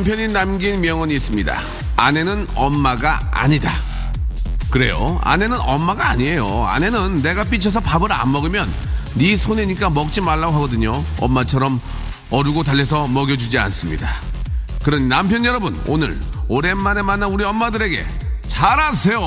남편이 0.00 0.28
남긴 0.28 0.80
명언이 0.80 1.14
있습니다. 1.14 1.60
아내는 1.98 2.46
엄마가 2.54 3.20
아니다. 3.32 3.70
그래요. 4.70 5.20
아내는 5.22 5.60
엄마가 5.60 6.08
아니에요. 6.08 6.64
아내는 6.64 7.20
내가 7.20 7.44
삐쳐서 7.44 7.80
밥을 7.80 8.10
안 8.10 8.32
먹으면 8.32 8.72
네 9.16 9.36
손해니까 9.36 9.90
먹지 9.90 10.22
말라고 10.22 10.54
하거든요. 10.54 11.04
엄마처럼 11.20 11.82
어르고 12.30 12.62
달래서 12.62 13.08
먹여주지 13.08 13.58
않습니다. 13.58 14.10
그런 14.82 15.06
남편 15.10 15.44
여러분, 15.44 15.78
오늘 15.86 16.18
오랜만에 16.48 17.02
만난 17.02 17.30
우리 17.30 17.44
엄마들에게 17.44 18.06
잘하세요. 18.46 19.20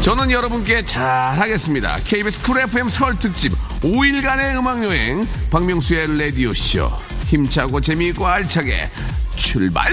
저는 0.00 0.30
여러분께 0.30 0.86
잘하겠습니다. 0.86 1.98
KBS 2.04 2.40
쿨 2.40 2.60
FM 2.60 2.88
설 2.88 3.18
특집 3.18 3.52
5일간의 3.80 4.58
음악여행 4.58 5.26
박명수의 5.50 6.18
라디오쇼 6.18 6.90
힘차고 7.26 7.80
재미있고 7.80 8.26
알차게 8.26 8.88
출발! 9.36 9.92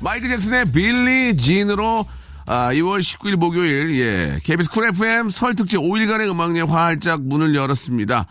마이클 0.00 0.28
잭슨의 0.28 0.70
Billie 0.72 1.36
Jean으로 1.36 2.06
아, 2.46 2.70
2월 2.72 3.00
19일 3.00 3.36
목요일 3.36 3.98
예 3.98 4.38
KBS 4.42 4.70
쿨 4.70 4.86
FM 4.88 5.30
설 5.30 5.54
특집 5.54 5.78
5일간의 5.78 6.28
음악여행 6.30 6.70
활짝 6.70 7.22
문을 7.22 7.54
열었습니다. 7.54 8.26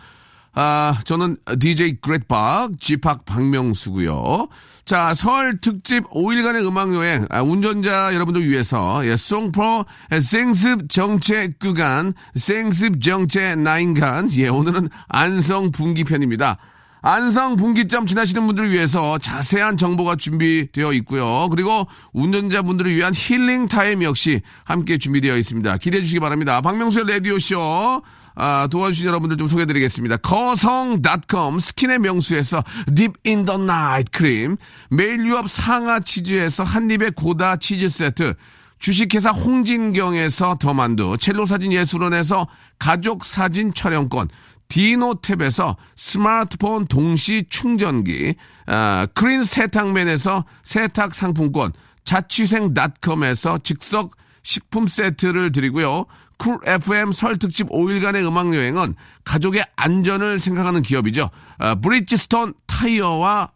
아, 0.54 0.98
저는 1.04 1.36
DJ 1.58 2.00
Great박, 2.00 2.78
G팍 2.78 3.24
박명수고요. 3.24 4.48
자, 4.84 5.14
설 5.14 5.60
특집 5.60 6.08
5일간의 6.10 6.66
음악여행, 6.66 7.26
아, 7.30 7.42
운전자 7.42 8.14
여러분들 8.14 8.48
위해서, 8.48 9.04
예, 9.06 9.16
송프로 9.16 9.86
상습 10.22 10.88
정체 10.88 11.50
구간, 11.58 12.12
상습 12.36 13.02
정체 13.02 13.56
nine간, 13.56 14.28
예, 14.36 14.48
오늘은 14.48 14.88
안성 15.08 15.72
분기편입니다. 15.72 16.58
안성 17.06 17.56
분기점 17.56 18.06
지나시는 18.06 18.46
분들을 18.46 18.70
위해서 18.70 19.18
자세한 19.18 19.76
정보가 19.76 20.16
준비되어 20.16 20.94
있고요. 20.94 21.48
그리고 21.50 21.86
운전자분들을 22.14 22.94
위한 22.96 23.12
힐링 23.14 23.68
타임 23.68 24.02
역시 24.02 24.40
함께 24.64 24.96
준비되어 24.96 25.36
있습니다. 25.36 25.76
기대해 25.76 26.00
주시기 26.00 26.20
바랍니다. 26.20 26.62
박명수의 26.62 27.06
라디오쇼. 27.06 28.02
아, 28.36 28.66
도와주신 28.70 29.06
여러분들 29.06 29.36
좀 29.36 29.48
소개해드리겠습니다. 29.48 30.16
거성닷컴 30.18 31.58
스킨의 31.58 32.00
명수에서 32.00 32.64
Deep 32.94 33.22
in 33.22 33.37
the 33.37 33.58
Night 33.58 34.10
크림, 34.10 34.56
매일 34.90 35.24
유업 35.26 35.50
상하 35.50 36.00
치즈에서 36.00 36.64
한입의 36.64 37.12
고다 37.12 37.56
치즈 37.56 37.88
세트, 37.88 38.34
주식회사 38.78 39.30
홍진경에서 39.30 40.56
더만두, 40.60 41.16
첼로 41.18 41.46
사진 41.46 41.72
예술원에서 41.72 42.48
가족 42.78 43.24
사진 43.24 43.72
촬영권, 43.72 44.28
디노탭에서 44.68 45.76
스마트폰 45.94 46.86
동시 46.86 47.44
충전기, 47.48 48.34
아, 48.66 49.06
크린 49.14 49.44
세탁맨에서 49.44 50.44
세탁 50.64 51.14
상품권, 51.14 51.72
자취생닷컴에서 52.04 53.58
즉석 53.62 54.16
식품 54.42 54.86
세트를 54.86 55.52
드리고요. 55.52 56.04
쿨 56.36 56.58
FM 56.64 57.12
설 57.12 57.38
특집 57.38 57.68
5일간의 57.68 58.26
음악 58.26 58.54
여행은 58.54 58.94
가족의 59.24 59.64
안전을 59.76 60.38
생각하는 60.38 60.82
기업이죠. 60.82 61.30
아, 61.58 61.74
브리지스톤 61.76 62.54
타이어와 62.66 63.50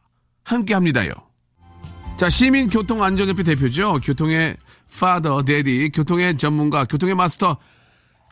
함께 0.44 0.74
합니다요. 0.74 1.12
자, 2.16 2.28
시민교통안전협회 2.28 3.42
대표죠. 3.42 4.00
교통의 4.02 4.56
파더, 4.98 5.42
데디, 5.42 5.90
교통의 5.90 6.36
전문가, 6.36 6.84
교통의 6.84 7.14
마스터, 7.14 7.58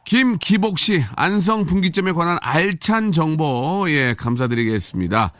김기복 0.04 0.78
씨, 0.78 1.04
안성 1.14 1.66
분기점에 1.66 2.12
관한 2.12 2.38
알찬 2.40 3.12
정보, 3.12 3.86
예, 3.88 4.14
감사드리겠습니다. 4.14 5.32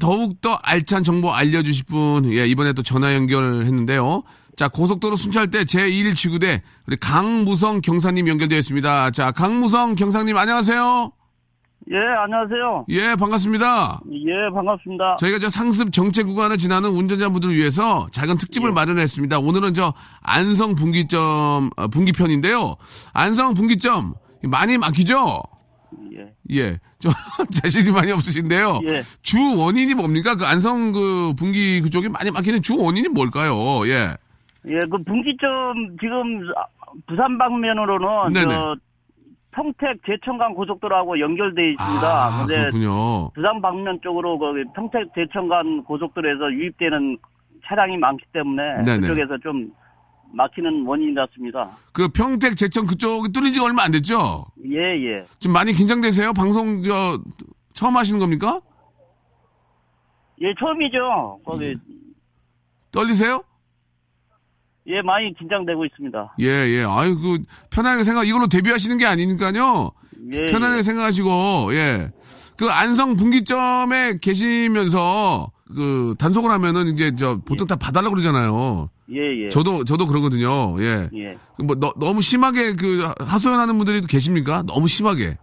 더욱더 0.00 0.54
알찬 0.62 1.04
정보 1.04 1.32
알려주실 1.32 1.84
분, 1.86 2.32
예, 2.32 2.46
이번에 2.46 2.72
또 2.72 2.82
전화 2.82 3.14
연결했는데요. 3.14 4.22
자, 4.60 4.68
고속도로 4.68 5.16
순찰대 5.16 5.64
제1지구대, 5.64 6.60
우리 6.86 6.96
강무성 6.98 7.80
경사님 7.80 8.28
연결되어 8.28 8.58
있습니다. 8.58 9.10
자, 9.10 9.30
강무성 9.30 9.94
경사님 9.94 10.36
안녕하세요. 10.36 11.12
예, 11.90 11.96
안녕하세요. 11.96 12.84
예, 12.90 13.16
반갑습니다. 13.16 14.02
예, 14.12 14.54
반갑습니다. 14.54 15.16
저희가 15.16 15.38
저 15.38 15.48
상습 15.48 15.94
정체 15.94 16.24
구간을 16.24 16.58
지나는 16.58 16.90
운전자분들을 16.90 17.56
위해서 17.56 18.06
작은 18.12 18.36
특집을 18.36 18.68
예. 18.68 18.72
마련했습니다. 18.74 19.38
오늘은 19.38 19.72
저 19.72 19.94
안성 20.20 20.74
분기점 20.74 21.70
어, 21.78 21.88
분기편인데요. 21.88 22.76
안성 23.14 23.54
분기점 23.54 24.12
많이 24.42 24.76
막히죠? 24.76 25.42
예. 26.12 26.58
예. 26.58 26.78
좀 27.00 27.12
자신이 27.50 27.90
많이 27.92 28.12
없으신데요. 28.12 28.80
예. 28.88 29.04
주 29.22 29.38
원인이 29.56 29.94
뭡니까? 29.94 30.34
그 30.34 30.44
안성 30.44 30.92
그 30.92 31.32
분기 31.38 31.80
그쪽이 31.80 32.10
많이 32.10 32.30
막히는 32.30 32.60
주 32.60 32.76
원인이 32.76 33.08
뭘까요? 33.08 33.88
예. 33.88 34.18
예, 34.66 34.78
그 34.90 35.02
분기점 35.04 35.96
지금 36.00 36.40
부산 37.06 37.38
방면으로는 37.38 38.32
네네. 38.32 38.54
저 38.54 38.76
평택 39.52 40.00
제천간 40.06 40.54
고속도로하고 40.54 41.18
연결돼 41.18 41.72
있습니다. 41.72 42.06
아, 42.06 42.38
근데 42.38 42.56
그렇군요. 42.56 43.30
부산 43.30 43.60
방면 43.60 44.00
쪽으로 44.02 44.38
거기 44.38 44.62
평택 44.74 45.12
제천간 45.14 45.84
고속도로에서 45.84 46.52
유입되는 46.52 47.18
차량이 47.64 47.96
많기 47.96 48.24
때문에 48.32 48.82
네네. 48.84 49.00
그쪽에서 49.08 49.38
좀 49.38 49.72
막히는 50.32 50.86
원인이 50.86 51.14
같습니다. 51.14 51.70
그 51.92 52.08
평택 52.08 52.56
제천 52.56 52.86
그쪽이 52.86 53.32
뚫린 53.32 53.52
지가 53.52 53.66
얼마 53.66 53.84
안 53.84 53.90
됐죠? 53.90 54.44
예, 54.64 54.78
예. 54.78 55.22
좀 55.40 55.52
많이 55.52 55.72
긴장되세요? 55.72 56.32
방송 56.32 56.82
저 56.82 57.18
처음 57.72 57.96
하시는 57.96 58.20
겁니까? 58.20 58.60
예, 60.42 60.54
처음이죠. 60.58 61.40
거기 61.44 61.76
떨리세요? 62.92 63.42
예, 64.86 65.02
많이 65.02 65.32
긴장되고 65.34 65.84
있습니다. 65.84 66.34
예, 66.40 66.46
예. 66.46 66.84
아유, 66.86 67.18
그, 67.18 67.38
편하게 67.70 68.04
생각, 68.04 68.26
이걸로 68.26 68.46
데뷔하시는 68.46 68.96
게 68.98 69.06
아니니까요. 69.06 69.90
예, 70.32 70.46
편하게 70.46 70.78
예. 70.78 70.82
생각하시고, 70.82 71.74
예. 71.74 72.10
그 72.56 72.68
안성 72.68 73.16
분기점에 73.16 74.18
계시면서, 74.20 75.50
그, 75.74 76.14
단속을 76.18 76.50
하면은 76.50 76.88
이제 76.88 77.14
저, 77.14 77.38
보통 77.46 77.66
다 77.66 77.76
봐달라고 77.76 78.14
그러잖아요. 78.14 78.88
예, 79.12 79.44
예. 79.44 79.48
저도, 79.48 79.84
저도 79.84 80.06
그러거든요. 80.06 80.76
예. 80.82 81.08
예. 81.14 81.36
뭐, 81.62 81.76
너, 81.78 81.92
너무 81.98 82.20
심하게 82.20 82.74
그, 82.74 83.04
하소연하는 83.20 83.76
분들이 83.76 84.00
계십니까? 84.00 84.62
너무 84.66 84.88
심하게. 84.88 85.36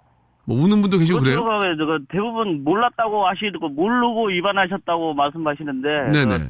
뭐, 0.46 0.58
우는 0.64 0.82
분도 0.82 0.98
계시고 0.98 1.20
그래요? 1.20 1.44
그 1.44 2.06
대부분 2.10 2.64
몰랐다고 2.64 3.28
하시고 3.28 3.70
모르고 3.70 4.30
위반하셨다고 4.30 5.14
말씀하시는데 5.14 6.12
네네. 6.14 6.50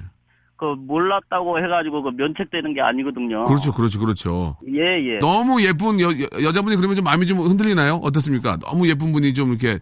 그, 0.58 0.76
그 0.76 0.76
몰랐다고 0.80 1.60
해가지고 1.64 2.04
그 2.04 2.10
면책되는 2.10 2.74
게 2.74 2.82
아니거든요. 2.82 3.46
그렇죠, 3.46 3.72
그렇죠, 3.72 4.00
그렇죠. 4.00 4.58
예 4.68 5.14
예. 5.14 5.20
너무 5.20 5.64
예쁜 5.64 6.00
여, 6.02 6.08
여, 6.42 6.52
자분이 6.52 6.76
그러면 6.76 6.96
좀 6.96 7.06
마음이 7.06 7.26
좀 7.26 7.40
흔들리나요? 7.40 7.96
어떻습니까? 8.04 8.58
너무 8.58 8.90
예쁜 8.90 9.12
분이 9.12 9.34
좀 9.34 9.50
이렇게, 9.50 9.80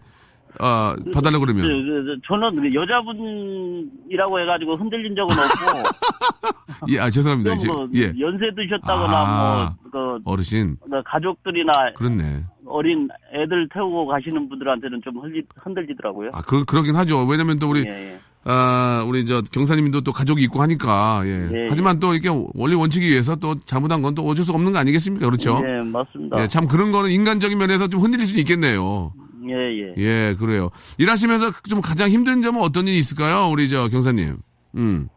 어, 0.60 0.94
봐달라고 1.12 1.44
그, 1.44 1.52
그러면. 1.52 2.20
저는 2.26 2.56
그 2.56 2.74
여자분이라고 2.74 4.40
해가지고 4.40 4.76
흔들린 4.76 5.14
적은 5.16 5.36
없고 5.36 6.86
예, 6.92 7.00
아, 7.00 7.10
죄송합니다. 7.10 7.54
이제, 7.54 7.66
좀 7.66 7.90
그, 7.90 7.98
예. 7.98 8.12
연세 8.20 8.50
드셨다거나 8.54 9.16
아. 9.16 9.74
뭐그 9.92 10.20
어르신. 10.24 10.76
가족들이나 11.04 11.72
그렇네. 11.96 12.44
어린 12.66 13.08
애들 13.32 13.68
태우고 13.72 14.06
가시는 14.06 14.48
분들한테는 14.48 15.00
좀 15.02 15.18
흔들, 15.18 15.42
흔들리더라고요. 15.56 16.30
아, 16.32 16.42
그, 16.42 16.64
그러긴 16.64 16.96
하죠. 16.96 17.24
왜냐면 17.24 17.58
또 17.58 17.70
우리, 17.70 17.84
예, 17.86 18.14
예. 18.14 18.18
아, 18.48 19.04
우리 19.06 19.26
저 19.26 19.42
경사님도 19.42 20.02
또 20.02 20.12
가족이 20.12 20.42
있고 20.44 20.62
하니까, 20.62 21.22
예. 21.24 21.48
예, 21.52 21.66
하지만 21.68 21.98
또 21.98 22.14
이렇게 22.14 22.28
원리 22.54 22.76
원칙에 22.76 23.04
의해서 23.04 23.34
또 23.36 23.56
잘못한 23.64 24.02
건 24.02 24.14
또 24.14 24.22
어쩔 24.26 24.44
수 24.44 24.52
없는 24.52 24.72
거 24.72 24.78
아니겠습니까? 24.78 25.26
그렇죠? 25.26 25.60
예, 25.66 25.82
맞습니다. 25.82 26.42
예, 26.42 26.48
참 26.48 26.66
그런 26.68 26.92
거는 26.92 27.10
인간적인 27.10 27.58
면에서 27.58 27.88
좀 27.88 28.00
흔들릴 28.00 28.24
수는 28.24 28.40
있겠네요. 28.40 29.12
예, 29.48 29.52
예. 29.52 29.94
예, 29.98 30.34
그래요. 30.38 30.70
일하시면서 30.98 31.50
좀 31.68 31.80
가장 31.80 32.08
힘든 32.08 32.40
점은 32.40 32.60
어떤 32.62 32.86
일이 32.88 32.98
있을까요? 32.98 33.50
우리 33.50 33.68
저 33.68 33.88
경사님. 33.88 34.36
음. 34.76 35.08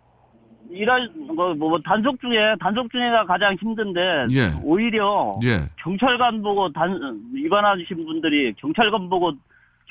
일할 0.72 1.10
뭐, 1.36 1.54
뭐 1.56 1.80
단속 1.84 2.20
중에 2.22 2.56
단속 2.60 2.92
중에가 2.92 3.26
가장 3.26 3.56
힘든데 3.60 4.02
예. 4.32 4.52
오히려 4.64 5.34
예. 5.44 5.62
경찰관 5.84 6.42
보고 6.42 6.72
단 6.72 7.20
위반하신 7.34 8.06
분들이 8.06 8.54
경찰관 8.54 9.10
보고 9.10 9.32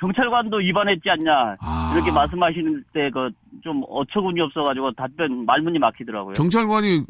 경찰관도 0.00 0.58
위반했지 0.58 1.08
않냐 1.10 1.56
아. 1.60 1.92
이렇게 1.94 2.10
말씀하시는 2.12 2.84
때 2.92 3.10
그 3.10 3.30
좀 3.64 3.82
어처구니 3.88 4.40
없어가지고 4.40 4.92
답변 4.92 5.44
말문이 5.44 5.78
막히더라고요. 5.80 6.34
경찰관이 6.34 7.02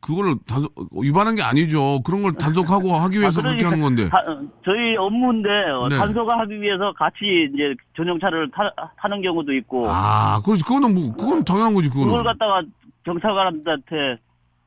그걸 0.00 0.34
단속 0.48 0.72
위반한 0.98 1.34
게 1.34 1.42
아니죠. 1.42 2.00
그런 2.06 2.22
걸 2.22 2.32
단속하고 2.32 2.94
하기 3.04 3.20
위해서 3.20 3.42
아, 3.42 3.44
그렇게 3.44 3.64
하는 3.64 3.80
건데. 3.82 4.08
다- 4.08 4.24
어, 4.26 4.40
저희 4.64 4.96
업무인데 4.96 5.48
어, 5.70 5.88
네. 5.90 5.98
단속하기 5.98 6.58
위해서 6.62 6.90
같이 6.96 7.50
이제 7.52 7.74
전용차를 7.96 8.50
타, 8.50 8.72
타는 8.96 9.20
경우도 9.20 9.52
있고 9.56 9.84
아, 9.90 10.40
그렇지. 10.42 10.64
그거는 10.64 10.94
뭐, 10.94 11.12
그건 11.14 11.44
당연한 11.44 11.74
거지, 11.74 11.90
그걸 11.90 12.04
그거는. 12.06 12.24
갖다가 12.24 12.62
경찰관한테 13.04 14.18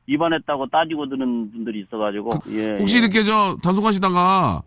위반했다고 0.06 0.66
따지고 0.68 1.08
드는 1.08 1.50
분들이 1.50 1.80
있어가지고 1.80 2.30
예, 2.50 2.76
혹시 2.78 2.96
예. 2.98 3.00
이렇게 3.00 3.24
저 3.24 3.56
단속하시다가 3.62 4.62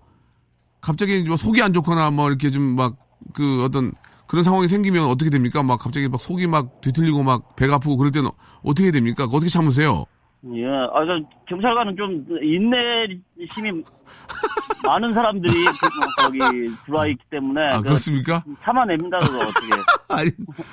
갑자기 0.81 1.21
뭐 1.24 1.35
속이 1.35 1.62
안 1.62 1.74
좋거나 1.74 2.12
뭐 2.12 2.29
이렇게 2.29 2.50
좀 2.51 2.75
막 2.75 2.95
그 3.33 3.63
어떤 3.63 3.91
그런 4.27 4.44
상황이 4.44 4.68
생기면 4.68 5.06
어떻게 5.07 5.31
됩니까? 5.31 5.63
막 5.63 5.79
갑자기 5.79 6.07
막 6.07 6.21
속이 6.21 6.45
막 6.47 6.81
뒤틀리고 6.81 7.24
막 7.24 7.56
배가 7.56 7.75
아프고 7.75 7.97
그럴 7.97 8.12
때는 8.12 8.29
어떻게 8.63 8.91
됩니까? 8.91 9.24
어떻게 9.25 9.50
참으세요? 9.50 10.06
예, 10.53 10.65
아, 10.68 11.03
저 11.06 11.19
경찰관은 11.50 11.95
좀 11.97 12.24
인내심이 12.44 13.81
많은 14.85 15.13
사람들이 15.13 15.65
그- 15.65 16.24
거기 16.24 16.39
들어와 16.85 17.07
있기 17.07 17.23
때문에 17.31 17.62
아, 17.62 17.77
그 17.77 17.85
그렇습니까? 17.85 18.44
참아냅니다 18.63 19.18
그거 19.19 19.39
어떻게 19.39 19.68
아니, 20.09 20.30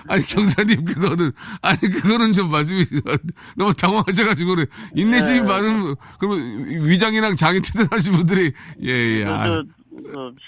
아니, 0.06 0.22
경사님, 0.22 0.84
그거는, 0.84 1.32
아니, 1.62 1.78
그거는 1.80 2.32
좀 2.34 2.50
말씀이 2.50 2.84
너무 3.56 3.72
당황하셔가지고, 3.74 4.54
그래. 4.54 4.66
인내심이 4.94 5.40
네. 5.40 5.46
많은, 5.46 5.96
그러면 6.20 6.66
위장이랑 6.86 7.34
장이 7.36 7.60
튼튼하신 7.60 8.12
분들이, 8.12 8.52
예, 8.84 8.88
예. 8.88 9.24
그, 9.24 9.30
아, 9.30 9.46
저, 9.46 9.52
어, 9.54 9.64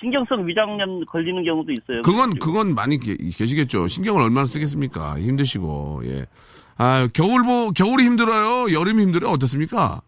신경성 0.01 0.47
위장염 0.47 1.05
걸리는 1.07 1.45
경우도 1.45 1.73
있어요. 1.73 2.03
그건, 2.03 2.31
그래가지고. 2.31 2.47
그건 2.47 2.75
많이 2.75 2.99
게- 2.99 3.17
계시겠죠. 3.17 3.87
신경을 3.87 4.23
얼마나 4.23 4.45
쓰겠습니까? 4.47 5.19
힘드시고, 5.21 6.03
예. 6.05 6.27
아, 6.79 7.09
겨울 7.15 7.43
뭐, 7.43 7.71
겨울이 7.71 8.05
힘들어요? 8.05 8.73
여름이 8.79 9.03
힘들어요? 9.03 9.31
어떻습니까? 9.33 10.01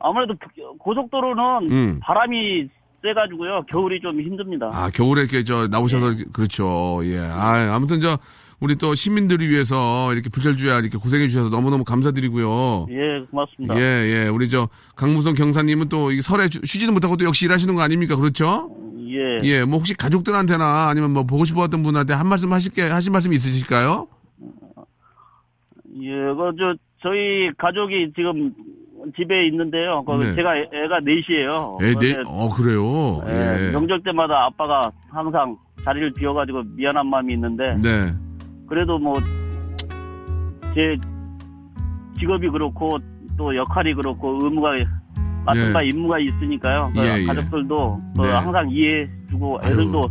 아무래도 0.00 0.34
그- 0.40 0.76
고속도로는 0.78 1.70
음. 1.72 2.00
바람이 2.02 2.68
세가지고요 3.02 3.64
겨울이 3.68 4.00
좀 4.00 4.20
힘듭니다. 4.20 4.70
아, 4.72 4.90
겨울에 4.90 5.22
이렇게 5.22 5.44
저 5.44 5.66
나오셔서 5.68 6.10
네. 6.10 6.16
이렇게- 6.16 6.30
그렇죠. 6.32 7.00
예. 7.04 7.18
아, 7.18 7.74
아무튼 7.74 8.00
저 8.00 8.16
우리 8.62 8.76
또 8.76 8.94
시민들을 8.94 9.48
위해서 9.48 10.12
이렇게 10.12 10.30
부철주야 10.30 10.78
이렇게 10.78 10.96
고생해 10.96 11.26
주셔서 11.26 11.48
너무너무 11.50 11.82
감사드리고요. 11.82 12.86
예, 12.90 13.26
고맙습니다. 13.28 13.76
예, 13.76 13.80
예. 13.80 14.28
우리 14.28 14.48
저 14.48 14.68
강무성 14.94 15.34
경사님은 15.34 15.88
또 15.88 16.12
설에 16.20 16.46
쉬- 16.48 16.60
쉬지도 16.64 16.92
못하고 16.92 17.16
또 17.16 17.24
역시 17.24 17.44
일하시는 17.46 17.74
거 17.74 17.80
아닙니까? 17.82 18.14
그렇죠? 18.14 18.70
예. 19.08 19.40
예. 19.42 19.64
뭐 19.64 19.78
혹시 19.78 19.94
가족들한테나 19.94 20.88
아니면 20.88 21.10
뭐 21.12 21.24
보고 21.24 21.44
싶었던 21.44 21.82
분한테 21.82 22.14
한 22.14 22.28
말씀 22.28 22.52
하실 22.52 22.72
게 22.72 22.82
하실 22.82 23.10
말씀 23.10 23.32
있으실까요? 23.32 24.06
예, 26.00 26.10
그, 26.10 26.52
저, 26.56 26.74
저희 27.02 27.50
가족이 27.58 28.12
지금 28.14 28.52
집에 29.16 29.48
있는데요. 29.48 30.04
그 30.04 30.12
네. 30.22 30.34
제가 30.36 30.56
애, 30.56 30.86
가 30.88 31.00
넷이에요. 31.00 31.78
예, 31.82 31.86
네. 31.86 31.94
그런데, 31.98 32.22
어, 32.28 32.48
그래요. 32.48 33.22
예, 33.26 33.66
예. 33.66 33.70
명절 33.72 34.04
때마다 34.04 34.44
아빠가 34.44 34.80
항상 35.10 35.56
자리를 35.84 36.12
비워가지고 36.16 36.62
미안한 36.76 37.08
마음이 37.08 37.32
있는데, 37.34 37.64
네. 37.82 38.14
그래도 38.72 38.98
뭐, 38.98 39.12
제 40.74 40.96
직업이 42.18 42.48
그렇고, 42.48 42.88
또 43.36 43.54
역할이 43.54 43.92
그렇고, 43.92 44.38
의무가, 44.42 44.70
맡은 45.44 45.68
예. 45.68 45.72
바 45.74 45.82
임무가 45.82 46.18
있으니까요. 46.18 46.90
그 46.94 47.02
예, 47.02 47.18
예. 47.18 47.26
가족들도 47.26 48.00
그 48.16 48.22
네. 48.22 48.30
항상 48.30 48.70
이해해주고, 48.70 49.58
아유. 49.62 49.72
애들도 49.72 50.02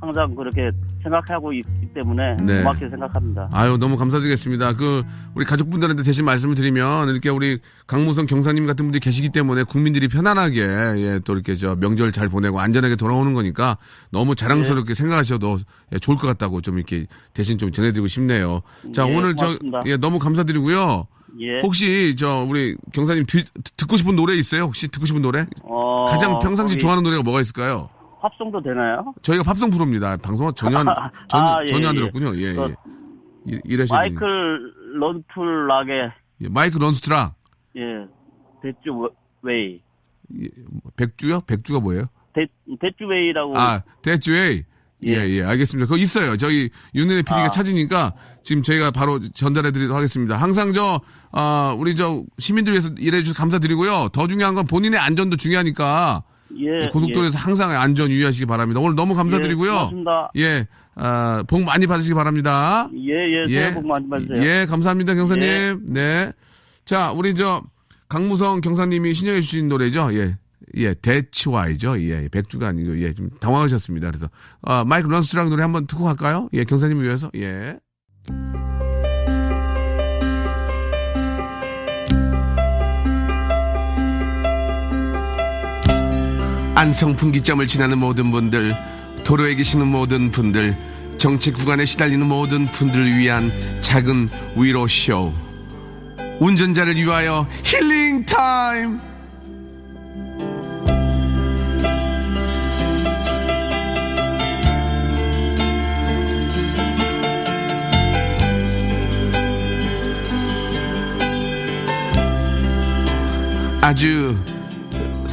항상 0.00 0.34
그렇게 0.34 0.70
생각하고 1.02 1.52
있기 1.52 1.88
때문에 1.94 2.36
네. 2.42 2.58
고맙게 2.58 2.88
생각합니다. 2.88 3.48
아유, 3.52 3.76
너무 3.78 3.96
감사드리겠습니다. 3.96 4.74
그, 4.74 5.02
우리 5.34 5.44
가족분들한테 5.44 6.02
대신 6.04 6.24
말씀을 6.24 6.54
드리면, 6.54 7.08
이렇게 7.08 7.28
우리 7.30 7.58
강무성 7.86 8.26
경사님 8.26 8.66
같은 8.66 8.84
분들이 8.84 9.00
계시기 9.00 9.30
때문에 9.30 9.64
국민들이 9.64 10.06
편안하게, 10.08 10.60
예, 10.60 11.20
또 11.24 11.34
이렇게 11.34 11.56
저 11.56 11.74
명절 11.74 12.12
잘 12.12 12.28
보내고 12.28 12.60
안전하게 12.60 12.96
돌아오는 12.96 13.32
거니까 13.32 13.76
너무 14.10 14.34
자랑스럽게 14.34 14.94
생각하셔도 14.94 15.58
예, 15.92 15.98
좋을 15.98 16.16
것 16.16 16.26
같다고 16.28 16.60
좀 16.60 16.76
이렇게 16.76 17.06
대신 17.34 17.58
좀 17.58 17.72
전해드리고 17.72 18.06
싶네요. 18.06 18.62
자, 18.92 19.08
예, 19.08 19.16
오늘 19.16 19.34
고맙습니다. 19.34 19.82
저, 19.84 19.90
예, 19.90 19.96
너무 19.96 20.18
감사드리고요. 20.18 21.06
예. 21.40 21.60
혹시 21.62 22.14
저, 22.16 22.46
우리 22.48 22.76
경사님 22.92 23.26
듣, 23.26 23.46
듣고 23.76 23.96
싶은 23.96 24.16
노래 24.16 24.34
있어요? 24.34 24.62
혹시 24.62 24.88
듣고 24.88 25.06
싶은 25.06 25.22
노래? 25.22 25.46
어, 25.62 26.06
가장 26.06 26.38
평상시 26.38 26.74
거기 26.74 26.82
좋아하는 26.82 27.02
노래가 27.02 27.22
뭐가 27.22 27.40
있을까요? 27.40 27.90
팝송도 28.20 28.62
되나요? 28.62 29.14
저희가 29.22 29.42
팝송 29.44 29.70
프로입니다. 29.70 30.16
방송 30.18 30.52
전혀, 30.54 30.78
안- 30.78 30.86
전혀, 31.28 31.44
아, 31.46 31.62
예, 31.62 31.66
전혀 31.66 31.88
안 31.88 31.94
예. 31.96 32.00
들었군요. 32.00 32.36
예, 32.36 32.54
그 32.54 32.74
예. 33.48 33.54
이- 33.54 33.60
이러시더니. 33.64 33.98
마이클 34.10 34.72
런툴락의 34.98 36.12
예, 36.42 36.48
마이크 36.48 36.78
런스트랑. 36.78 37.32
예 37.76 37.80
대주 38.62 39.08
웨이 39.42 39.80
예, 40.40 40.48
백주요? 40.96 41.42
백주가 41.42 41.80
뭐예요? 41.80 42.06
대 42.34 42.46
대주 42.80 43.06
웨이라고 43.06 43.56
아, 43.58 43.82
대주에. 44.02 44.64
예, 45.04 45.12
예. 45.12 45.28
예, 45.28 45.42
알겠습니다. 45.44 45.86
그거 45.86 45.96
있어요. 45.96 46.36
저희 46.36 46.70
윤은혜 46.92 47.22
PD가 47.22 47.44
아. 47.44 47.48
찾으니까 47.48 48.14
지금 48.42 48.62
저희가 48.64 48.90
바로 48.90 49.20
전달해 49.20 49.70
드리도록 49.70 49.96
하겠습니다. 49.96 50.36
항상 50.36 50.72
저, 50.72 51.00
아, 51.30 51.72
우리 51.78 51.94
저 51.94 52.24
시민들 52.38 52.72
위해서 52.72 52.88
일해 52.98 53.18
주셔서 53.22 53.38
감사드리고요. 53.38 54.08
더 54.08 54.26
중요한 54.26 54.54
건 54.56 54.66
본인의 54.66 54.98
안전도 54.98 55.36
중요하니까 55.36 56.24
예, 56.56 56.88
고속도로에서 56.88 57.38
항상 57.38 57.70
안전 57.70 58.10
유의하시기 58.10 58.46
바랍니다. 58.46 58.80
오늘 58.80 58.96
너무 58.96 59.14
감사드리고요. 59.14 59.70
예, 59.70 59.74
고맙습니다. 59.74 60.30
예, 60.36 60.66
아, 60.94 61.44
복 61.46 61.62
많이 61.62 61.86
받으시기 61.86 62.14
바랍니다. 62.14 62.88
예예 62.94 63.48
새해 63.48 63.74
복 63.74 63.86
많이 63.86 64.08
받으세요. 64.08 64.42
예, 64.42 64.66
감사합니다, 64.66 65.14
경사님. 65.14 65.42
예. 65.44 65.76
네. 65.82 66.32
자, 66.84 67.12
우리 67.12 67.34
저 67.34 67.62
강무성 68.08 68.60
경사님이 68.60 69.14
신청해 69.14 69.40
주신 69.40 69.68
노래죠. 69.68 70.10
예. 70.14 70.36
예, 70.76 70.94
대치와이죠. 70.94 72.00
예, 72.02 72.28
백주가 72.28 72.68
아니고, 72.68 73.00
예, 73.02 73.14
좀 73.14 73.30
당황하셨습니다. 73.40 74.08
그래서, 74.08 74.28
아, 74.62 74.84
마이크 74.84 75.08
런스트랑 75.08 75.48
노래 75.48 75.62
한번 75.62 75.86
듣고 75.86 76.04
갈까요? 76.04 76.48
예, 76.52 76.64
경사님을 76.64 77.04
위해서. 77.04 77.30
예. 77.36 77.78
안성 86.78 87.16
분기점을 87.16 87.66
지나는 87.66 87.98
모든 87.98 88.30
분들, 88.30 88.72
도로에 89.24 89.56
계시는 89.56 89.88
모든 89.88 90.30
분들, 90.30 90.76
정체 91.18 91.50
구간에 91.50 91.84
시달리는 91.84 92.24
모든 92.24 92.66
분들을 92.66 93.18
위한 93.18 93.50
작은 93.80 94.28
위로쇼. 94.54 95.34
운전자를 96.38 96.94
위하여 96.94 97.48
힐링 97.64 98.24
타임! 98.26 99.00
아주 113.80 114.36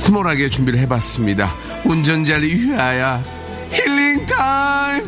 스몰하게 0.10 0.50
준비를 0.52 0.78
해봤습니다. 0.82 1.52
운전자를 1.84 2.48
위하여 2.48 3.24
힐링 3.72 4.24
타임! 4.28 5.04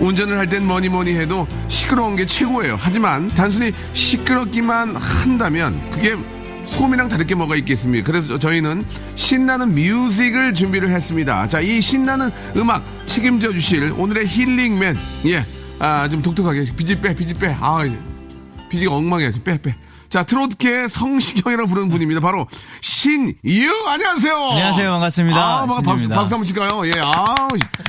운전을 0.00 0.38
할 0.38 0.48
땐 0.48 0.64
뭐니 0.64 0.88
뭐니 0.90 1.12
해도 1.16 1.44
시끄러운 1.66 2.14
게 2.14 2.24
최고예요. 2.24 2.76
하지만 2.78 3.26
단순히 3.34 3.72
시끄럽기만 3.92 4.94
한다면 4.94 5.90
그게 5.90 6.14
소음이랑 6.64 7.08
다를 7.08 7.26
게 7.26 7.34
뭐가 7.34 7.56
있겠습니까? 7.56 8.06
그래서 8.06 8.28
저- 8.28 8.38
저희는 8.38 8.84
신나는 9.16 9.74
뮤직을 9.74 10.54
준비를 10.54 10.90
했습니다. 10.92 11.48
자, 11.48 11.58
이 11.60 11.80
신나는 11.80 12.30
음악 12.56 12.84
책임져 13.06 13.52
주실 13.52 13.92
오늘의 13.96 14.28
힐링맨. 14.28 14.96
예. 15.26 15.44
아, 15.80 16.08
좀 16.08 16.22
독특하게. 16.22 16.62
BG 16.76 17.00
빼, 17.00 17.12
BG 17.12 17.34
빼. 17.34 17.56
아, 17.58 17.82
BG가 18.70 18.94
엉망이야. 18.94 19.32
좀 19.32 19.42
빼, 19.42 19.60
빼. 19.60 19.74
자, 20.14 20.22
트로트계 20.22 20.86
성시경이라고 20.86 21.68
부르는 21.68 21.90
분입니다. 21.90 22.20
바로 22.20 22.46
신유! 22.80 23.34
안녕하세요! 23.88 24.50
안녕하세요. 24.52 24.92
반갑습니다. 24.92 25.62
아, 25.62 25.66
막 25.66 25.82
박수. 25.82 26.08
박수 26.08 26.34
한번 26.36 26.44
칠까요? 26.44 26.86
예, 26.86 26.92
아, 27.02 27.24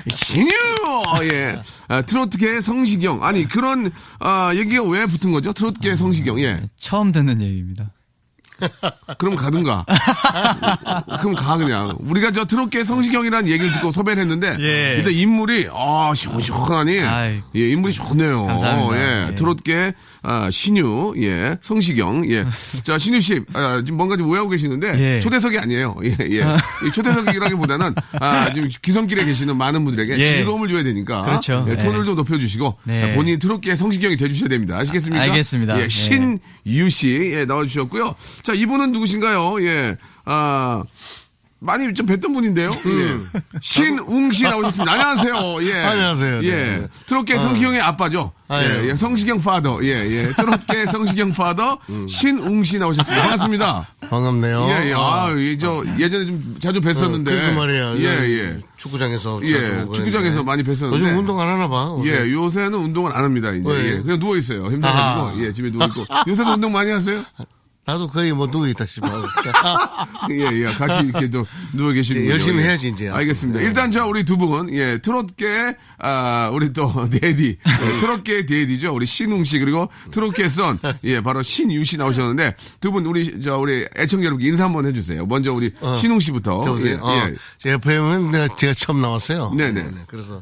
신유! 0.10 0.50
예. 1.32 1.62
아, 1.88 2.01
트로트계 2.01 2.62
성시경. 2.62 3.24
아니, 3.24 3.48
그런, 3.48 3.91
아, 4.17 4.51
얘기가 4.55 4.82
왜 4.89 5.05
붙은 5.05 5.32
거죠? 5.34 5.53
트로트계 5.53 5.96
성시경. 5.96 6.39
예. 6.41 6.63
처음 6.79 7.12
듣는 7.12 7.44
얘기입니다. 7.44 7.91
그럼 9.17 9.36
가든가. 9.36 9.86
그럼 11.20 11.36
가 11.36 11.58
그냥. 11.58 11.96
우리가 12.00 12.32
저 12.32 12.46
트롯계 12.46 12.84
성시경이라는 12.86 13.50
얘기를 13.50 13.72
듣고 13.74 13.91
섭외를 13.91 14.22
했는데 14.24 14.55
예. 14.60 14.96
일단 14.98 15.12
인물이 15.12 15.70
아 15.74 16.13
시원시원하니 16.15 17.00
아이. 17.01 17.41
예 17.55 17.70
인물이 17.70 17.94
좋네요. 17.94 18.46
감사합니다. 18.46 18.98
예, 18.98 19.27
예. 19.29 19.36
트롯계 19.36 19.94
아, 20.27 20.50
신유 20.50 21.13
예 21.17 21.58
성시경 21.62 22.29
예. 22.32 22.46
자 22.84 22.98
신유 22.98 23.22
씨 23.22 23.41
아, 23.53 23.82
지금 23.86 23.98
뭔가 23.98 24.17
좀 24.17 24.27
오해하고 24.29 24.50
계시는데 24.50 25.15
예. 25.15 25.20
초대석이 25.20 25.58
아니에요. 25.60 25.96
예 26.03 26.17
예. 26.20 26.41
이 26.88 26.91
초대석이라기보다는 26.94 27.94
아, 28.20 28.51
지금 28.53 28.67
귀성길에 28.82 29.24
계시는 29.25 29.55
많은 29.55 29.86
분들에게 29.86 30.17
예. 30.17 30.25
즐거움을 30.25 30.67
줘야 30.67 30.84
되니까 30.84 31.22
그렇죠. 31.22 31.65
예, 31.70 31.77
톤을 31.77 32.01
예. 32.01 32.05
좀 32.05 32.15
높여주시고 32.15 32.77
네. 32.86 33.15
본인 33.15 33.38
트롯계 33.38 33.75
성시경이 33.75 34.17
돼주셔야 34.17 34.50
됩니다. 34.50 34.77
아시겠습니까? 34.77 35.24
아, 35.24 35.27
알겠습니다. 35.27 35.79
예, 35.79 35.84
예. 35.84 35.88
신유 35.88 36.89
씨 36.89 37.32
예, 37.34 37.46
나와주셨고요. 37.46 38.15
자 38.41 38.53
이분은 38.53 38.91
누구신가요? 38.91 39.62
예. 39.63 39.98
아. 40.25 40.84
많이 41.65 41.93
좀 41.93 42.05
뵀던 42.05 42.34
분인데요. 42.34 42.72
예. 42.72 43.39
신웅 43.60 44.31
씨 44.31 44.43
나오셨습니다. 44.43 44.91
안녕하세요. 44.93 45.63
예. 45.63 45.74
안녕하세요. 45.84 46.41
네. 46.41 46.48
예. 46.48 46.88
트롯계 47.07 47.38
성시경의 47.38 47.81
아빠죠. 47.81 48.31
아, 48.48 48.62
예, 48.62 48.84
예. 48.84 48.89
예. 48.89 48.95
성시경 48.95 49.41
파더. 49.41 49.79
예, 49.84 49.89
예. 50.05 50.27
트롯계 50.27 50.86
성시경 50.91 51.31
파더 51.31 51.79
신웅 52.07 52.63
씨 52.63 52.77
나오셨습니다. 52.77 53.22
반갑습니다. 53.24 53.88
반갑네요. 54.10 54.67
예, 54.69 54.89
예. 54.89 54.93
아, 54.93 55.25
아, 55.25 55.36
예, 55.38 55.57
저 55.57 55.84
예전에 56.00 56.25
좀 56.27 56.55
자주 56.60 56.79
뵀었는데. 56.79 57.25
그 57.25 57.55
말이에요. 57.57 57.95
예, 57.98 58.03
예. 58.05 58.60
축구장에서. 58.77 59.39
예, 59.43 59.81
보고 59.81 59.93
축구장에서. 59.93 60.43
많이 60.43 60.63
뵀었는데. 60.63 60.93
요즘 60.93 61.17
운동 61.17 61.39
안 61.41 61.48
하나 61.48 61.67
봐. 61.67 61.95
요새. 62.00 62.12
예, 62.12 62.31
요새는 62.31 62.74
운동을 62.75 63.12
안 63.15 63.24
합니다, 63.24 63.51
이제. 63.51 63.63
왜? 63.67 63.86
예, 63.88 63.98
그냥 64.01 64.19
누워 64.19 64.38
있어요. 64.38 64.65
힘들어가지고. 64.67 65.27
아. 65.27 65.34
예, 65.43 65.51
집에 65.51 65.72
누워 65.72 65.86
있고. 65.88 66.05
요새도 66.27 66.51
운동 66.53 66.72
많이 66.72 66.91
하세요? 66.91 67.24
나도 67.86 68.08
거의 68.10 68.32
뭐 68.34 68.50
누워 68.50 68.68
있다 68.68 68.86
싶어. 68.86 69.08
예, 70.32 70.50
예. 70.54 70.63
같이 70.65 71.08
이렇게 71.08 71.30
또 71.30 71.46
누워 71.72 71.92
계시는 71.92 72.25
요 72.25 72.32
열심히 72.32 72.63
해야지, 72.63 72.89
이제. 72.89 73.10
알겠습니다. 73.10 73.60
네. 73.60 73.65
일단 73.65 73.92
저 73.92 74.08
우리 74.08 74.24
두 74.24 74.38
분, 74.38 74.74
예, 74.74 74.98
트롯계, 74.98 75.75
아, 76.00 76.50
우리 76.51 76.74
또 76.74 76.92
데디, 77.10 77.58
예, 77.68 77.98
트롯계 78.00 78.48
데디죠. 78.48 78.92
우리 78.94 79.06
신웅 79.06 79.44
씨, 79.44 79.60
그리고 79.60 79.88
트롯계 80.12 80.50
선, 80.50 80.80
예, 81.04 81.22
바로 81.22 81.44
신유 81.44 81.84
씨 81.86 81.98
나오셨는데 81.98 82.56
두 82.80 82.92
분 82.92 83.06
우리, 83.06 83.39
저, 83.42 83.58
우리 83.58 83.86
애청자 83.96 84.25
여러분 84.25 84.44
인사 84.46 84.63
한번 84.65 84.86
해주세요. 84.88 85.25
먼저 85.27 85.54
우리 85.54 85.72
신웅 86.00 86.20
씨부터. 86.20 86.63
저보세요. 86.63 86.96
예, 86.96 87.00
어, 87.01 87.27
예. 87.30 87.36
제 87.60 87.72
FM은 87.74 88.32
제가 88.58 88.74
처음 88.74 89.00
나왔어요. 89.01 89.54
네네. 89.56 89.89
그래서 90.08 90.42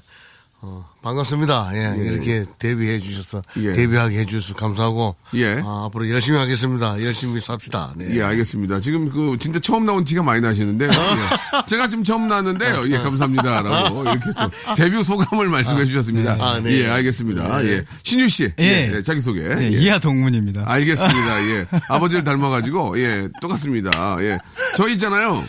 어, 0.62 0.90
반갑습니다. 1.04 1.72
예, 1.74 1.96
이렇게 2.02 2.46
데뷔해 2.60 3.00
주셔서 3.00 3.44
예. 3.58 3.74
데뷔하게 3.74 4.20
해 4.20 4.26
주셔서 4.26 4.56
감사하고 4.56 5.16
예. 5.36 5.62
아, 5.64 5.86
앞으로 5.88 6.10
열심히 6.10 6.40
하겠습니다. 6.40 7.02
열심히 7.04 7.42
삽시다. 7.42 7.94
네. 7.98 8.08
예, 8.16 8.22
알겠습니다. 8.24 8.80
지금 8.80 9.12
그 9.12 9.36
진짜 9.38 9.60
처음 9.60 9.86
나온 9.86 10.06
티가 10.06 10.24
많이 10.24 10.40
나시는데요. 10.40 10.90
예. 11.60 11.66
제가 11.68 11.90
지금 11.90 12.06
처음 12.06 12.30
나왔는데요. 12.30 12.84
예, 12.90 13.00
감사합니다라고 13.00 14.02
이렇게 14.04 14.20
또 14.22 14.74
데뷔 14.76 15.04
소감을 15.04 15.50
말씀해 15.50 15.84
주셨습니다. 15.86 16.38
아, 16.40 16.60
네. 16.62 16.72
예, 16.72 16.88
알겠습니다. 16.88 17.66
예, 17.66 17.84
신유 18.04 18.30
씨, 18.30 18.54
예, 18.58 18.64
예. 18.64 18.92
예, 18.96 19.04
자기 19.04 19.20
소개. 19.20 19.42
네, 19.44 19.74
예. 19.74 19.78
이하 19.78 20.00
동문입니다. 20.00 20.64
알겠습니다. 20.66 21.44
예, 21.50 21.66
아버지를 21.90 22.24
닮아가지고 22.24 22.98
예, 23.00 23.28
똑같습니다. 23.42 24.16
예, 24.22 24.40
저희 24.78 24.94
있잖아요. 24.94 25.44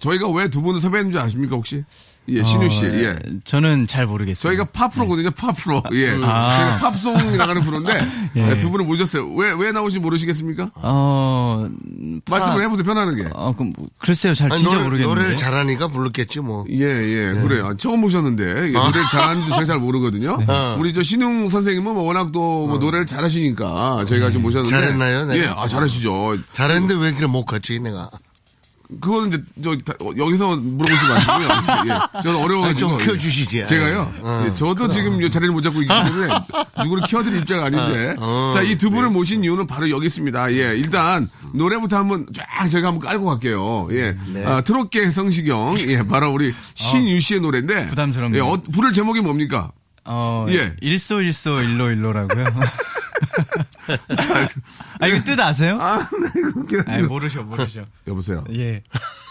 저희가 0.00 0.30
왜 0.30 0.48
두 0.48 0.62
분을 0.62 0.80
섭외했는지 0.80 1.18
아십니까 1.18 1.56
혹시? 1.56 1.84
예, 2.28 2.44
신유 2.44 2.68
씨. 2.70 2.84
어, 2.86 2.88
예. 2.88 3.16
저는 3.44 3.86
잘 3.88 4.06
모르겠어요. 4.06 4.50
저희가 4.50 4.64
팝프로거든요, 4.72 5.32
팝프로. 5.32 5.82
예. 5.92 6.10
아. 6.22 6.56
저희가 6.56 6.78
팝송이 6.90 7.36
나가는 7.36 7.60
프로인데, 7.62 8.00
예. 8.36 8.50
예, 8.52 8.58
두 8.60 8.70
분을 8.70 8.84
모셨어요. 8.86 9.28
왜, 9.34 9.52
왜 9.52 9.72
나오신지 9.72 9.98
모르시겠습니까? 10.00 10.70
어, 10.76 11.68
말씀을 12.26 12.62
해보세요, 12.62 12.84
편안하게. 12.84 13.30
어, 13.32 13.52
그럼 13.56 13.72
뭐, 13.76 13.88
글쎄요, 13.98 14.34
잘 14.34 14.52
아니, 14.52 14.60
진짜 14.60 14.74
노래, 14.76 14.84
모르겠는데. 14.84 15.20
노래를 15.20 15.36
잘하니까 15.36 15.88
불렀겠지 15.88 16.40
뭐. 16.40 16.64
예, 16.70 16.84
예, 16.84 17.32
그래요. 17.42 17.66
아, 17.66 17.74
처음 17.76 18.00
보셨는데, 18.02 18.44
예, 18.68 18.70
노래를 18.72 19.02
잘하는지 19.10 19.50
제가 19.50 19.64
잘 19.64 19.78
모르거든요. 19.80 20.38
우리 20.78 20.94
저 20.94 21.02
신웅 21.02 21.48
선생님은 21.48 21.92
뭐 21.94 22.04
워낙 22.04 22.30
또 22.32 22.52
뭐 22.62 22.78
노래를 22.78 23.04
잘하시니까 23.06 24.04
저희가 24.08 24.30
좀 24.30 24.42
모셨는데. 24.42 24.70
잘했나요, 24.70 25.26
내가? 25.26 25.42
예, 25.42 25.48
아, 25.48 25.66
잘하시죠. 25.66 26.36
잘했는데 26.52 26.94
왜 26.94 27.08
이렇게 27.08 27.26
못 27.26 27.44
갔지 27.44 27.80
내가. 27.80 28.08
그거는 29.00 29.28
이제, 29.28 29.42
저, 29.62 29.76
다- 29.84 29.92
어, 30.04 30.10
여기서 30.16 30.56
물어보지 30.56 31.04
마시고요. 31.08 31.48
예, 32.18 32.22
저는 32.22 32.40
어려워가지고. 32.40 32.78
좀 32.90 32.98
키워주시지. 32.98 33.66
제가요? 33.66 34.12
어. 34.20 34.44
예, 34.48 34.54
저도 34.54 34.88
지금 34.90 35.22
이 35.22 35.30
자리를 35.30 35.52
못 35.52 35.60
잡고 35.62 35.82
있기 35.82 35.94
때문에 35.94 36.32
누구를 36.82 37.04
키워드릴 37.04 37.38
입장 37.40 37.60
아닌데. 37.64 38.14
어. 38.18 38.50
자, 38.52 38.62
이 38.62 38.76
두 38.76 38.90
분을 38.90 39.10
모신 39.10 39.44
이유는 39.44 39.66
바로 39.66 39.88
여기 39.90 40.06
있습니다. 40.06 40.52
예, 40.52 40.76
일단 40.76 41.28
노래부터 41.54 41.96
한번 41.96 42.26
쫙 42.34 42.68
제가 42.68 42.88
한번 42.88 43.06
깔고 43.08 43.26
갈게요. 43.26 43.88
예. 43.92 44.16
네. 44.32 44.44
아, 44.44 44.60
트롯계 44.62 45.10
성시경. 45.10 45.76
예, 45.80 46.02
바로 46.06 46.32
우리 46.32 46.52
신유 46.74 47.20
씨의 47.20 47.40
노래인데. 47.40 47.86
부담스럽네요. 47.86 48.44
예, 48.44 48.46
어, 48.48 48.60
부를 48.72 48.92
제목이 48.92 49.20
뭡니까? 49.20 49.70
어, 50.04 50.46
예. 50.48 50.74
일소 50.80 51.20
일소 51.22 51.60
일로 51.62 51.90
일로라고요. 51.90 52.44
아, 55.00 55.06
이거 55.06 55.22
뜻 55.24 55.38
아세요? 55.40 55.78
아, 55.80 55.98
네, 55.98 56.40
그렇게. 56.52 56.90
아, 56.90 56.98
모르셔, 57.00 57.42
모르셔. 57.42 57.82
여보세요. 58.06 58.44
예. 58.52 58.82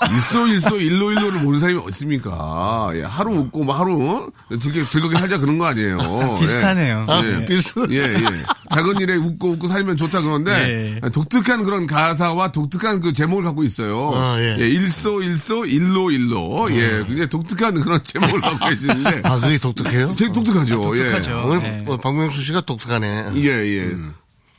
일소 0.09 0.47
일소 0.47 0.79
일로 0.79 1.11
일로를 1.11 1.39
모르는 1.41 1.59
사람이 1.59 1.79
어딨습니까? 1.79 2.91
예, 2.95 3.03
하루 3.03 3.33
웃고 3.33 3.63
뭐 3.63 3.75
하루 3.75 4.31
즐겁게, 4.59 4.89
즐겁게 4.89 5.17
살자 5.17 5.37
그런 5.37 5.57
거 5.57 5.65
아니에요. 5.67 6.37
비슷하네요. 6.39 7.05
예. 7.07 7.11
아, 7.11 7.23
예. 7.23 7.45
비슷. 7.45 7.91
예, 7.91 7.97
예. 7.97 8.23
작은 8.71 8.99
일에 8.99 9.15
웃고 9.15 9.51
웃고 9.51 9.67
살면 9.67 9.97
좋다 9.97 10.21
그러는데 10.21 10.99
예. 11.03 11.09
독특한 11.09 11.63
그런 11.63 11.85
가사와 11.85 12.51
독특한 12.51 12.99
그 12.99 13.13
제목을 13.13 13.43
갖고 13.43 13.63
있어요. 13.63 14.11
아, 14.15 14.39
예. 14.39 14.55
일소 14.57 15.21
일소 15.21 15.65
일로 15.65 16.11
일로 16.11 16.67
예, 16.71 17.03
굉장히 17.05 17.29
독특한 17.29 17.79
그런 17.81 18.03
제목을 18.03 18.41
갖고 18.41 18.69
계시는데 18.69 19.21
아, 19.23 19.39
그게 19.39 19.57
독특해요? 19.57 20.15
되게 20.17 20.31
독특하죠. 20.31 20.81
독특하죠. 20.81 21.43
오늘 21.45 21.61
네. 21.61 21.83
뭐 21.85 21.97
박명수 21.97 22.41
씨가 22.41 22.61
독특하네. 22.61 23.33
예, 23.35 23.41
예. 23.41 23.87
예. 23.91 23.95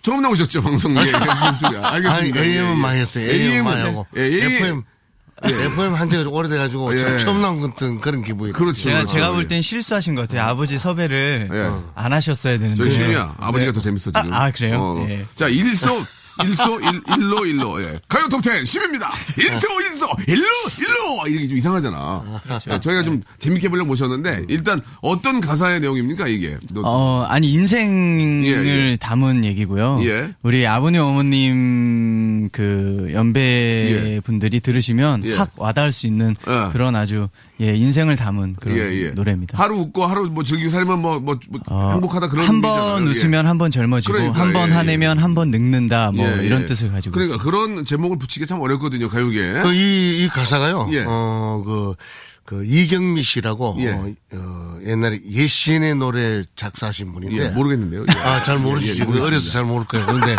처음 0.02 0.20
나오셨죠 0.22 0.62
방송. 0.62 0.92
예, 0.98 1.02
예, 1.02 1.12
알겠습니다. 1.14 1.88
아니, 1.88 2.06
알겠습니다. 2.06 2.40
AM은 2.42 2.64
예, 2.66 2.70
예. 2.70 2.74
많이 2.80 3.00
했어요. 3.00 3.24
AM 3.24 3.40
AM 3.42 3.58
은 3.60 3.64
많이 3.64 3.78
제- 3.78 3.84
하고. 3.86 4.06
예, 4.16 4.20
AM. 4.22 4.42
FM. 4.52 4.82
FM 5.44 5.94
한 5.94 6.10
지가 6.10 6.28
오래돼가지고 6.30 6.94
예. 6.96 7.18
처음 7.18 7.40
나온 7.42 7.60
것 7.60 7.70
같은 7.74 8.00
그런 8.00 8.22
기분이. 8.22 8.52
그렇죠. 8.52 8.82
제가, 8.82 8.96
그렇죠. 8.98 9.14
제가 9.14 9.32
볼 9.32 9.44
예. 9.44 9.48
땐 9.48 9.62
실수하신 9.62 10.14
것 10.14 10.22
같아요. 10.28 10.42
아버지 10.48 10.78
섭외를 10.78 11.48
예. 11.52 11.70
안 11.94 12.12
하셨어야 12.12 12.58
되는데. 12.58 12.76
저희 12.76 12.90
신우야 12.90 13.34
아버지가 13.38 13.70
네. 13.70 13.72
더 13.72 13.80
재밌어 13.80 14.10
지금. 14.12 14.32
아, 14.32 14.44
아, 14.44 14.50
그래요? 14.50 15.04
예. 15.08 15.24
자 15.34 15.48
일소 15.48 16.04
일소 16.44 16.80
일, 16.80 17.00
일로 17.18 17.46
일로 17.46 17.82
예. 17.82 18.00
가요 18.08 18.28
톱텐 18.28 18.64
10입니다. 18.64 19.06
일소 19.38 19.66
일소 19.80 20.06
일로 20.28 20.44
일로 20.78 21.26
이게 21.28 21.48
좀 21.48 21.58
이상하잖아. 21.58 22.40
예, 22.70 22.80
저희가 22.80 23.02
좀 23.02 23.22
재밌게 23.38 23.68
보려고 23.68 23.88
모셨는데 23.88 24.46
일단 24.48 24.80
어떤 25.02 25.40
가사의 25.40 25.80
내용입니까 25.80 26.26
이게? 26.28 26.56
너- 26.72 26.82
어, 26.84 27.26
아니, 27.28 27.52
인생을 27.52 28.46
예, 28.46 28.90
예. 28.92 28.96
담은 29.00 29.44
얘기고요. 29.44 30.00
예. 30.04 30.32
우리 30.42 30.66
아버님, 30.66 31.02
어머님, 31.02 32.48
그, 32.50 33.10
연배 33.12 33.40
예. 33.40 34.20
분들이 34.20 34.60
들으시면 34.60 35.24
예. 35.24 35.34
확 35.34 35.50
와닿을 35.56 35.92
수 35.92 36.06
있는 36.06 36.34
예. 36.48 36.72
그런 36.72 36.96
아주, 36.96 37.28
예, 37.60 37.74
인생을 37.76 38.16
담은 38.16 38.56
그런. 38.58 39.14
노래입니다. 39.14 39.56
하루 39.58 39.76
웃고 39.76 40.06
하루 40.06 40.26
뭐 40.30 40.42
즐기고 40.42 40.70
살면 40.70 41.00
뭐, 41.00 41.20
뭐, 41.20 41.38
뭐 41.48 41.60
어, 41.66 41.90
행복하다 41.92 42.28
그런 42.28 42.46
한 42.46 42.60
번. 42.60 43.06
웃으면 43.06 43.46
한 43.46 43.58
번 43.58 43.70
젊어지고, 43.70 44.12
그러니까, 44.14 44.40
한번 44.40 44.68
예, 44.68 44.72
예. 44.72 44.76
화내면 44.76 45.18
한 45.18 45.34
번 45.34 45.50
늙는다, 45.50 46.10
뭐, 46.12 46.21
예, 46.22 46.46
이런 46.46 46.62
예. 46.62 46.66
뜻을 46.66 46.90
가지고 46.90 47.12
그러니까 47.12 47.36
있습니다. 47.36 47.44
그런 47.44 47.84
제목을 47.84 48.18
붙이기 48.18 48.46
참 48.46 48.60
어렵거든요 48.60 49.08
가요계. 49.08 49.62
그 49.62 49.72
이, 49.74 50.24
이 50.24 50.28
가사가요. 50.28 50.88
예. 50.92 51.04
어, 51.06 51.62
그, 51.64 51.94
그 52.44 52.64
이경미 52.64 53.22
씨라고 53.22 53.76
예. 53.80 53.90
어, 53.90 54.12
어, 54.34 54.78
옛날에 54.84 55.20
예신의 55.28 55.96
노래 55.96 56.42
작사하신 56.56 57.12
분인데 57.12 57.44
예, 57.44 57.48
모르겠는데요. 57.50 58.02
예. 58.08 58.18
아, 58.18 58.42
잘 58.44 58.58
예, 58.58 58.60
모르시죠. 58.60 59.06
예. 59.14 59.20
어려서 59.20 59.50
잘 59.50 59.64
모를 59.64 59.86
거예요. 59.86 60.06
그런데, 60.06 60.36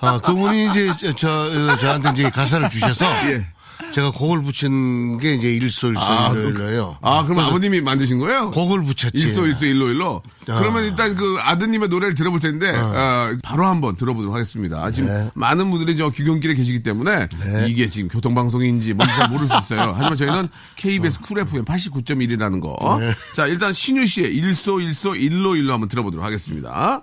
아, 0.00 0.18
그분이 0.18 0.68
이제 0.70 0.90
저, 0.98 1.12
저, 1.12 1.28
어, 1.28 1.76
저한테 1.76 2.10
이제 2.10 2.30
가사를 2.30 2.68
주셔서 2.70 3.04
예. 3.30 3.46
제가 3.92 4.10
곡을 4.12 4.42
붙인 4.42 5.18
게 5.18 5.34
이제 5.34 5.52
일소 5.52 5.88
일소일로예요. 5.88 6.98
아 7.00 7.24
그럼 7.24 7.40
아버님이 7.40 7.80
만드신 7.80 8.18
거예요? 8.18 8.50
곡을 8.50 8.82
붙였지. 8.82 9.10
일소 9.14 9.46
일소 9.46 9.66
일로 9.66 9.88
일로. 9.88 10.22
그러면 10.44 10.84
일단 10.84 11.14
그 11.14 11.36
아드님의 11.40 11.88
노래를 11.88 12.14
들어볼 12.14 12.40
텐데 12.40 12.70
어, 12.76 13.36
바로 13.42 13.66
한번 13.66 13.96
들어보도록 13.96 14.34
하겠습니다. 14.34 14.90
지금 14.90 15.08
네. 15.08 15.30
많은 15.34 15.70
분들이 15.70 15.96
저 15.96 16.10
귀경길에 16.10 16.54
계시기 16.54 16.82
때문에 16.82 17.28
이게 17.66 17.88
지금 17.88 18.08
교통방송인지 18.08 18.94
뭔지 18.94 19.14
잘 19.14 19.28
모를 19.30 19.46
수 19.46 19.56
있어요. 19.58 19.94
하지만 19.96 20.16
저희는 20.16 20.48
KBS 20.76 21.20
쿨 21.20 21.38
FM 21.40 21.64
89.1이라는 21.64 22.60
거. 22.60 22.98
네. 23.00 23.12
자 23.34 23.46
일단 23.46 23.72
신유 23.72 24.06
씨의 24.06 24.34
일소 24.34 24.80
일소 24.80 25.14
일로 25.16 25.56
일로 25.56 25.72
한번 25.72 25.88
들어보도록 25.88 26.24
하겠습니다. 26.24 27.02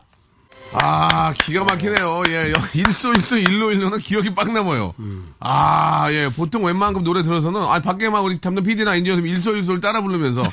아, 0.82 1.34
기가 1.34 1.63
막히네요. 1.63 2.24
예, 2.29 2.51
여- 2.51 2.53
일소, 2.74 3.13
일소, 3.13 3.38
일로, 3.38 3.72
일로는 3.72 4.00
기억이 4.00 4.34
빡 4.36 4.51
남아요. 4.51 4.94
아, 5.39 6.08
예, 6.12 6.27
보통 6.36 6.65
웬만큼 6.65 7.03
노래 7.03 7.24
들어서는, 7.24 7.62
아, 7.62 7.79
밖에 7.79 8.10
막 8.10 8.22
우리 8.22 8.38
담당 8.39 8.63
PD나 8.63 8.96
인디언 8.96 9.24
일소, 9.25 9.55
일소를 9.55 9.79
따라 9.79 10.01
부르면서, 10.01 10.44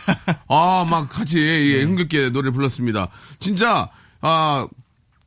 아, 0.49 0.87
막 0.89 1.09
같이, 1.09 1.39
예, 1.41 1.83
흥겹게 1.83 2.31
노래를 2.31 2.53
불렀습니다. 2.53 3.09
진짜, 3.41 3.91
아, 4.21 4.67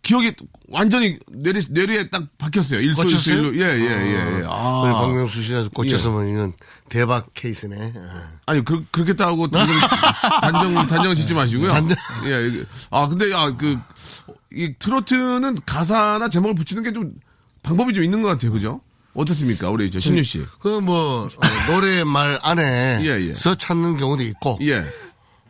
기억이 0.01 0.33
완전히 0.69 1.17
뇌리, 1.31 1.59
뇌리에 1.71 2.09
딱 2.11 2.23
박혔어요. 2.37 2.79
일소, 2.79 3.01
일소? 3.15 3.31
일로. 3.33 3.55
예, 3.55 3.61
예, 3.73 3.85
예. 3.85 4.39
예. 4.41 4.43
아. 4.47 4.83
박명수 5.01 5.41
씨가 5.41 5.67
꽂혔으면 5.73 6.27
이건 6.29 6.53
대박 6.89 7.25
케이스네. 7.33 7.91
아니, 8.45 8.63
그, 8.63 8.85
그렇겠다고 8.91 9.47
단정, 9.49 9.75
단정, 10.41 10.75
단정 10.87 11.15
짓지 11.15 11.33
마시고요. 11.33 11.71
단정. 11.71 11.97
예, 12.25 12.47
이게- 12.47 12.65
아, 12.91 13.07
근데, 13.07 13.33
아, 13.33 13.49
그, 13.57 13.79
이 14.55 14.74
트로트는 14.79 15.57
가사나 15.65 16.29
제목을 16.29 16.55
붙이는 16.55 16.81
게 16.83 16.91
좀 16.93 17.12
방법이 17.63 17.93
좀 17.93 18.03
있는 18.03 18.21
것 18.21 18.27
같아요. 18.29 18.51
그죠? 18.51 18.79
어떻습니까? 19.15 19.69
우리 19.69 19.89
저 19.89 20.00
신유 20.00 20.24
씨. 20.24 20.43
그 20.59 20.79
뭐 20.81 21.29
노래 21.71 22.03
말 22.03 22.38
안에 22.43 23.00
예, 23.03 23.27
예. 23.29 23.33
서 23.33 23.55
찾는 23.55 23.97
경우도 23.97 24.24
있고 24.24 24.59
예. 24.62 24.83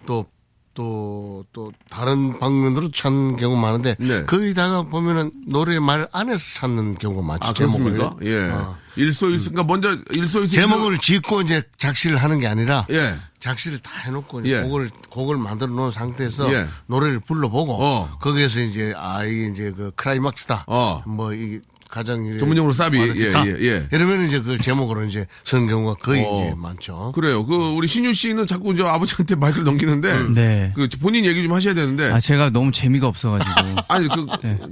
또 0.06 0.26
또, 0.74 1.46
또, 1.54 1.72
다른 1.90 2.38
방면으로 2.38 2.92
찾는 2.92 3.38
경우 3.38 3.56
많은데, 3.56 3.96
네. 3.98 4.26
거기다가 4.26 4.82
보면은 4.84 5.32
노래 5.48 5.80
말 5.80 6.10
안에서 6.12 6.38
찾는 6.60 6.96
경우가 6.96 7.26
많죠. 7.26 7.48
아, 7.48 7.54
제목을. 7.54 7.94
그렇습니까? 7.94 8.18
예. 8.26 8.50
어. 8.52 8.78
일소일소, 8.98 9.52
그러니까 9.52 9.64
먼저 9.72 9.98
일소일소. 10.14 10.54
제목을 10.54 10.98
짓고 10.98 11.44
이제 11.44 11.64
작시를 11.78 12.18
하는 12.18 12.42
게 12.42 12.48
아니라, 12.48 12.86
예. 12.90 13.16
작시를 13.46 13.80
다 13.80 13.92
해놓고 14.00 14.44
예. 14.46 14.62
곡을, 14.62 14.90
곡을 15.12 15.38
만들어 15.38 15.70
놓은 15.70 15.92
상태에서 15.92 16.52
예. 16.52 16.66
노래를 16.88 17.20
불러보고, 17.20 17.74
어. 17.74 18.18
거기에서 18.20 18.60
이제, 18.62 18.92
아, 18.98 19.24
이게 19.24 19.46
이제 19.46 19.72
그 19.72 19.92
크라이막스다. 19.96 20.66
어. 20.68 21.04
뭐, 21.06 21.32
이게 21.32 21.62
가장. 21.96 22.26
이제 22.26 22.38
전문용어로 22.38 22.74
사비. 22.74 23.00
많은 23.00 23.16
예. 23.16 23.32
예, 23.46 23.68
예. 23.70 23.88
이러면 23.90 24.28
이제 24.28 24.42
그 24.42 24.58
제목으로 24.58 25.06
이제 25.06 25.26
쓰는 25.46 25.66
경우가 25.68 25.94
거의 26.02 26.26
어. 26.28 26.36
이제 26.36 26.54
많죠. 26.58 27.14
그래요. 27.16 27.46
그 27.46 27.56
우리 27.56 27.88
신유 27.88 28.12
씨는 28.12 28.46
자꾸 28.48 28.76
저 28.76 28.86
아버지한테 28.88 29.36
마이크를 29.36 29.64
넘기는데 29.64 30.28
네. 30.34 30.74
그 30.76 30.90
본인 31.00 31.24
얘기 31.24 31.42
좀 31.42 31.54
하셔야 31.54 31.74
되는데 31.74 32.12
아, 32.12 32.20
제가 32.20 32.50
너무 32.50 32.74
재미가 32.74 33.08
없어가지고. 33.08 33.54
아니 33.88 34.10
그 34.10 34.26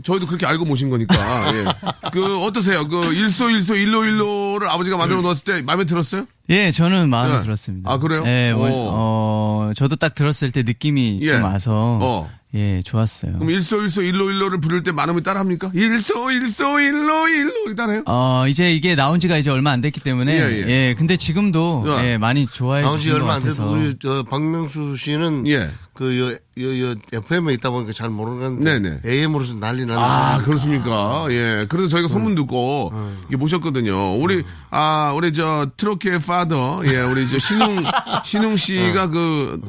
저희도 0.03 0.25
그렇게 0.27 0.45
알고 0.45 0.65
모신 0.65 0.89
거니까 0.89 1.15
예. 1.53 2.09
그 2.11 2.39
어떠세요? 2.39 2.85
그 2.89 3.13
일소 3.13 3.49
일소 3.51 3.77
일로 3.77 4.03
일로를 4.03 4.67
아버지가 4.69 4.97
만들어 4.97 5.21
놓았을 5.21 5.43
때 5.45 5.61
마음에 5.61 5.85
들었어요? 5.85 6.25
예, 6.49 6.71
저는 6.71 7.09
마음에 7.09 7.35
네. 7.37 7.41
들었습니다. 7.41 7.89
아, 7.89 7.97
그래요? 7.99 8.23
예, 8.25 8.51
원- 8.51 8.69
오. 8.69 9.52
어, 9.69 9.73
저도 9.73 9.95
딱 9.95 10.15
들었을 10.15 10.51
때 10.51 10.63
느낌이 10.63 11.19
예. 11.21 11.31
좀 11.33 11.43
와서. 11.43 11.99
어. 12.01 12.31
예, 12.55 12.81
좋았어요. 12.85 13.33
그럼 13.33 13.49
일소 13.49 13.81
일소 13.81 14.03
일로 14.03 14.29
일로를 14.29 14.59
부를 14.59 14.83
때 14.83 14.91
많으면 14.91 15.23
따라합니까? 15.23 15.71
일소 15.73 16.29
일소 16.29 16.79
일로 16.81 17.27
일로 17.27 17.73
따라해요? 17.75 18.03
어, 18.05 18.45
이제 18.47 18.71
이게 18.71 18.93
나온 18.95 19.19
지가 19.19 19.37
이제 19.37 19.49
얼마 19.49 19.71
안 19.71 19.81
됐기 19.81 20.01
때문에. 20.01 20.31
예, 20.35 20.51
예, 20.51 20.67
예. 20.89 20.93
근데 20.95 21.17
지금도 21.17 21.83
야. 21.87 22.05
예, 22.05 22.17
많이 22.19 22.45
좋아해 22.45 22.83
나온 22.83 22.99
지 22.99 23.05
주신 23.05 23.17
것 23.17 23.23
얼마 23.23 23.33
안 23.35 23.41
같아서. 23.41 23.63
돼도 23.63 23.73
우리 23.75 23.95
저 23.99 24.23
박명수 24.29 24.95
씨는 24.97 25.47
예. 25.47 25.67
그 25.93 26.19
여, 26.19 26.63
여, 26.63 26.89
여 26.89 26.95
FM에 27.11 27.53
있다 27.53 27.69
보니까 27.69 27.93
잘 27.93 28.09
모르는데 28.09 28.79
네네. 28.79 29.01
AM으로서 29.05 29.53
난리 29.55 29.85
나는 29.85 30.01
아, 30.01 30.31
거니까. 30.33 30.45
그렇습니까? 30.45 31.25
예. 31.29 31.65
그래서 31.69 31.87
저희가 31.87 32.07
소문 32.07 32.33
듣고 32.33 32.91
이게 33.27 33.37
모셨거든요. 33.37 34.15
우리 34.15 34.43
아, 34.71 35.13
우리 35.15 35.31
저 35.33 35.69
트로키의 35.77 36.19
파더, 36.19 36.81
예, 36.85 36.99
우리 37.01 37.27
저 37.29 37.37
신웅 37.37 37.83
신웅 38.25 38.57
씨가 38.57 39.09
그 39.09 39.61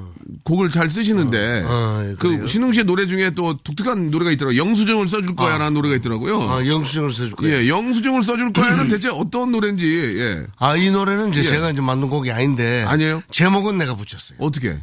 곡을 0.44 0.70
잘 0.70 0.88
쓰시는데 0.88 1.64
어, 1.66 2.06
예, 2.10 2.14
그? 2.18 2.46
신웅 2.46 2.72
씨의 2.72 2.84
노래 2.86 3.06
중에 3.06 3.30
또 3.34 3.58
독특한 3.58 4.10
노래가 4.10 4.30
있더라고요. 4.32 4.58
영수증을 4.58 5.06
써줄 5.06 5.36
거야 5.36 5.58
라는 5.58 5.74
노래가 5.74 5.96
있더라고요. 5.96 6.40
아, 6.50 6.66
영수증을 6.66 7.10
써줄 7.10 7.32
거예요. 7.36 7.56
예, 7.58 7.68
영수증을 7.68 8.22
써줄 8.22 8.52
거야는 8.54 8.88
대체 8.88 9.10
어떤 9.10 9.52
노래인지 9.52 10.16
예. 10.18 10.46
아, 10.58 10.74
이 10.76 10.90
노래는 10.90 11.28
이제 11.30 11.40
예. 11.40 11.44
제가 11.44 11.70
이제 11.70 11.82
만든 11.82 12.08
곡이 12.08 12.30
아닌데. 12.32 12.84
아니에요? 12.88 13.22
제목은 13.30 13.76
내가 13.76 13.94
붙였어요. 13.94 14.38
어떻게? 14.40 14.78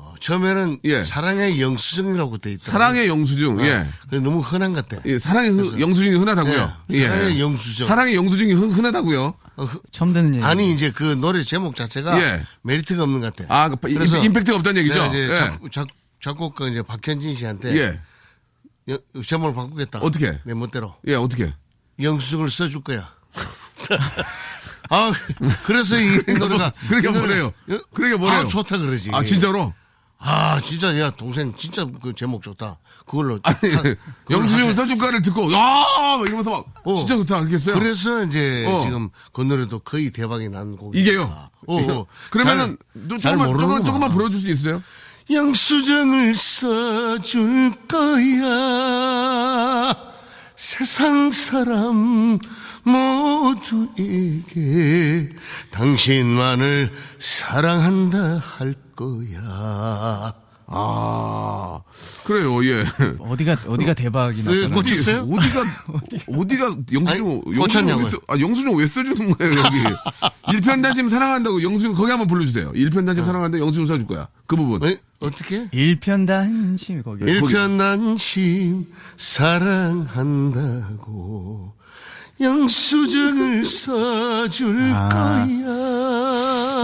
어, 0.00 0.14
처음에는 0.20 0.78
예. 0.84 1.02
사랑의 1.02 1.60
영수증이라고 1.60 2.38
돼 2.38 2.52
있다. 2.52 2.70
사랑의 2.70 3.08
영수증. 3.08 3.60
예. 3.62 3.84
너무 4.18 4.38
흔한 4.38 4.72
것 4.72 4.86
같아. 4.88 5.02
예, 5.06 5.18
사랑의 5.18 5.50
흐- 5.50 5.80
영수증이 5.80 6.16
흔하다고요. 6.16 6.72
예, 6.90 7.02
사랑의 7.02 7.40
영수증. 7.40 7.86
사랑의 7.86 8.14
영수증이 8.14 8.52
흔- 8.52 8.70
흔하다고요. 8.70 9.34
어, 9.56 9.64
흐- 9.64 9.80
처음 9.90 10.12
듣는 10.12 10.36
얘기. 10.36 10.44
아니 10.44 10.72
이제 10.72 10.92
그 10.92 11.02
노래 11.20 11.42
제목 11.42 11.74
자체가 11.74 12.20
예. 12.22 12.42
메리트가 12.62 13.02
없는 13.02 13.20
것 13.20 13.34
같아. 13.34 13.52
아, 13.52 13.68
그 13.68 13.88
임- 13.90 14.00
임팩트가 14.02 14.58
없다는 14.58 14.82
얘기죠? 14.82 15.04
이제 15.06 15.30
예. 15.32 15.36
작, 15.36 15.60
작, 15.72 15.88
작 16.22 16.36
곡가 16.36 16.68
이제 16.68 16.80
박현진 16.82 17.34
씨한테 17.34 17.76
예. 17.76 18.00
여- 18.92 19.22
제목을 19.22 19.54
바꾸겠다. 19.56 19.98
어떻게? 19.98 20.38
내 20.44 20.54
멋대로 20.54 20.94
예, 21.08 21.16
어떻게? 21.16 21.52
영수증을 22.00 22.48
써줄 22.50 22.82
거야. 22.84 23.10
아, 24.90 25.12
그래서 25.66 25.96
이 25.98 26.06
노래가. 26.38 26.72
그러니까 26.88 27.10
이 27.10 27.12
노래가- 27.12 27.18
뭐래요? 27.18 27.52
여- 27.70 27.80
그러니까 27.92 28.18
뭐래요? 28.20 28.40
아, 28.42 28.44
좋다 28.46 28.78
그러지. 28.78 29.10
아, 29.12 29.24
진짜로? 29.24 29.74
아, 30.20 30.60
진짜, 30.60 30.98
야, 30.98 31.10
동생, 31.10 31.54
진짜 31.56 31.86
그 32.02 32.12
제목 32.12 32.42
좋다. 32.42 32.78
그걸로. 33.06 33.38
아니, 33.44 33.56
영수증. 34.30 34.74
써줄까를 34.74 35.22
듣고, 35.22 35.52
야! 35.52 35.58
막 36.18 36.26
이러면서 36.26 36.50
막, 36.50 36.64
어. 36.84 36.96
진짜 36.96 37.14
좋다, 37.16 37.36
알겠어요? 37.38 37.78
그래서 37.78 38.24
이제 38.24 38.66
어. 38.68 38.80
지금 38.84 39.10
그 39.32 39.42
노래도 39.42 39.78
거의 39.78 40.10
대박이 40.10 40.48
난 40.48 40.76
곡이. 40.76 40.98
이게요? 41.00 41.48
어, 41.68 41.76
어. 41.92 42.06
그러면은, 42.30 42.76
잘- 42.94 43.08
또잘 43.08 43.18
조금만, 43.18 43.20
조금만, 43.20 43.46
모르는구만. 43.52 43.84
조금만 43.84 44.10
불러줄 44.10 44.40
수 44.40 44.48
있어요? 44.48 44.82
영수증을 45.30 46.34
써줄 46.34 47.74
거야. 47.86 49.94
세상 50.56 51.30
사람 51.30 52.38
모두에게 54.04 55.28
당신만을 55.70 56.90
사랑한다 57.18 58.38
할 58.38 58.74
거야. 58.96 60.34
아, 60.70 61.80
그래요, 62.26 62.62
예. 62.66 62.84
어디가, 63.20 63.56
어디가 63.68 63.94
대박이 63.94 64.42
네, 64.44 64.66
났다는 64.66 64.70
꽂혔- 64.76 64.90
꽂혔어요? 64.90 65.22
어디가, 65.22 65.64
어디가 66.28 66.76
영수증, 66.92 67.42
영수증? 67.56 67.98
왜, 68.04 68.10
써- 68.10 68.18
아, 68.28 68.38
영수증 68.38 68.76
왜 68.76 68.86
써주는 68.86 69.32
거예요, 69.34 69.52
여기? 69.60 69.76
일편단심 70.52 71.08
사랑한다고 71.08 71.62
영수증 71.62 71.94
거기 71.94 72.10
한번 72.10 72.26
불러주세요. 72.28 72.72
일편단심 72.74 73.24
사랑한다고 73.24 73.64
영수증 73.64 73.86
써줄 73.86 74.06
거야. 74.06 74.28
그 74.46 74.56
부분. 74.56 74.82
어, 74.82 74.94
어떻게? 75.20 75.68
일편단심 75.72 77.02
거기. 77.02 77.24
일편단심 77.24 78.88
사랑한다고 80.28 81.77
영수증을 82.40 83.64
써줄 83.64 84.92
아. 84.94 85.08
거야. 85.08 85.46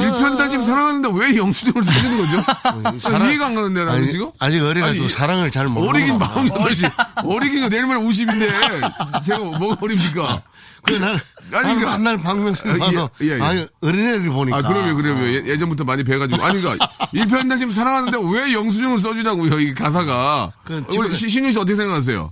일편단심 0.03 0.65
사랑하는데 0.65 1.09
왜 1.15 1.37
영수증을 1.37 1.83
써주는 1.85 2.19
거죠? 2.19 2.99
사랑- 2.99 3.29
이해가 3.29 3.47
안 3.47 3.55
가는데, 3.55 3.85
나는 3.85 4.01
아니, 4.01 4.11
지금? 4.11 4.31
아직 4.41 4.61
어려가지고 4.63 5.05
아니, 5.05 5.13
사랑을 5.13 5.51
잘 5.51 5.67
모르는 5.69 5.89
어리긴. 5.91 6.19
마흔 6.19 6.49
여덟이 6.49 6.75
어리긴 7.25 7.61
거 7.63 7.69
내일 7.69 7.87
모레 7.87 8.01
50인데 8.01 9.23
제가 9.25 9.39
뭐가 9.39 9.77
어립니까? 9.81 10.43
그 10.87 10.93
날, 10.95 11.19
아니, 11.53 11.71
아니, 11.71 11.81
그- 11.81 11.87
만날 11.87 12.21
박명수 12.21 12.63
아, 12.69 12.75
예, 12.75 12.79
봐서 12.79 13.11
예, 13.23 13.39
예. 13.39 13.41
아니 13.41 13.67
어린애를 13.81 14.29
보니까 14.29 14.59
아 14.59 14.61
그럼요 14.61 14.95
그럼요 14.97 15.25
예, 15.29 15.45
예전부터 15.47 15.85
많이 15.85 16.05
뵈가지고 16.05 16.45
아니 16.45 16.61
그러니까 16.61 16.87
일편단심 17.13 17.73
사랑하는데 17.73 18.19
왜 18.31 18.53
영수증을 18.53 18.99
써주냐고요 18.99 19.61
이 19.61 19.73
가사가 19.73 20.53
그 20.63 20.85
우리 20.99 21.15
신유 21.15 21.53
씨 21.53 21.59
어떻게 21.59 21.75
생각하세요? 21.77 22.31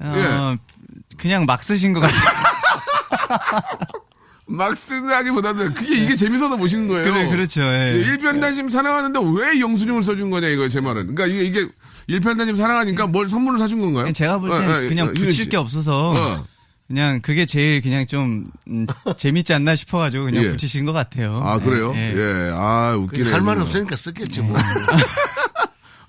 어, 0.00 0.56
그냥 1.16 1.44
막 1.46 1.62
쓰신 1.62 1.92
것 1.92 2.00
같아요. 2.00 2.51
막 4.46 4.76
쓰기보다는 4.76 5.72
그게 5.72 5.94
이게 5.96 6.16
재밌어서 6.16 6.56
모시는 6.56 6.88
거예요. 6.88 7.10
그래, 7.10 7.28
그렇죠. 7.28 7.62
예. 7.62 7.94
예, 7.94 8.00
일편단심 8.00 8.68
사랑하는데 8.68 9.18
왜 9.38 9.60
영수증을 9.60 10.02
써준 10.02 10.30
거냐 10.30 10.48
이거 10.48 10.68
제 10.68 10.80
말은. 10.80 11.14
그러니까 11.14 11.26
이게 11.26 11.44
이게 11.44 11.68
일편단심 12.08 12.56
사랑하니까 12.56 13.06
뭘 13.06 13.28
선물을 13.28 13.58
사준 13.58 13.80
건가요? 13.80 14.12
제가 14.12 14.38
볼땐 14.40 14.68
어, 14.70 14.74
어, 14.76 14.80
그냥 14.80 15.08
어, 15.08 15.12
신유 15.14 15.26
붙일 15.28 15.32
씨. 15.32 15.48
게 15.48 15.56
없어서 15.56 16.10
어. 16.10 16.44
그냥 16.88 17.20
그게 17.22 17.46
제일 17.46 17.80
그냥 17.80 18.06
좀 18.06 18.50
음, 18.68 18.86
재밌지 19.16 19.54
않나 19.54 19.76
싶어가지고 19.76 20.24
그냥 20.24 20.44
예. 20.44 20.48
붙이신 20.50 20.84
것 20.84 20.92
같아요. 20.92 21.40
아 21.42 21.58
그래요? 21.58 21.92
예, 21.94 22.12
예. 22.14 22.48
예. 22.48 22.50
아 22.52 22.94
웃기네. 22.98 23.30
할말 23.30 23.54
정말. 23.54 23.60
없으니까 23.60 23.96
썼겠지 23.96 24.40
뭐. 24.42 24.56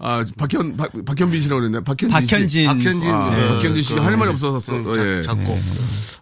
아 0.06 0.22
박현 0.38 0.76
박, 0.76 0.92
박현빈 1.06 1.42
씨라고 1.42 1.62
그랬네. 1.62 1.80
박현진. 1.86 2.10
씨. 2.50 2.66
박현진. 2.66 2.66
박현진, 2.68 3.10
아, 3.10 3.30
그, 3.30 3.48
박현진 3.56 3.82
씨가 3.84 4.02
그, 4.02 4.06
할 4.06 4.18
말이 4.18 4.32
없어서 4.32 4.60
써- 4.60 4.76
응, 4.76 4.86
어, 4.88 4.94
작- 4.94 5.08
예. 5.08 5.22
작곡. 5.22 5.58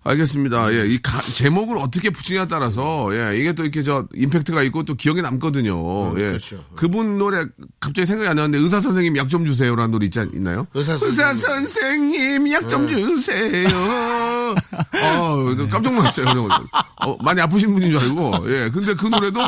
알겠습니다. 0.04 0.74
예, 0.74 0.88
이 0.88 1.00
가- 1.02 1.22
제목을 1.22 1.78
어떻게 1.78 2.10
붙이냐에 2.12 2.48
따라서 2.48 3.10
예, 3.14 3.38
이게 3.38 3.54
또 3.54 3.64
이렇게 3.64 3.82
저 3.84 4.08
임팩트가 4.16 4.62
있고 4.64 4.84
또 4.84 4.94
기억에 4.96 5.22
남거든요. 5.22 6.14
예. 6.20 6.26
그렇죠. 6.28 6.64
그분 6.76 7.18
노래 7.18 7.46
갑자기 7.80 8.06
생각이 8.06 8.28
안 8.30 8.36
나는데 8.36 8.58
의사 8.60 8.80
선생님 8.80 9.18
약 9.18 9.30
좀 9.30 9.46
주세요라는 9.46 9.92
노래 9.92 10.06
있지 10.06 10.20
않- 10.20 10.32
있나요? 10.34 10.68
의사 10.76 10.98
선생님. 10.98 11.36
선생님 11.36 12.52
약 12.52 12.68
좀 12.68 12.88
주세요. 12.88 13.68
어, 15.04 15.56
저 15.58 15.68
깜짝 15.70 15.94
놀랐어요. 15.94 16.26
어, 17.06 17.18
많이 17.24 17.42
아프신 17.42 17.74
분인 17.74 17.90
줄 17.92 18.00
알고. 18.00 18.46
예. 18.48 18.70
근데 18.72 18.94
그 18.94 19.08
노래도 19.08 19.40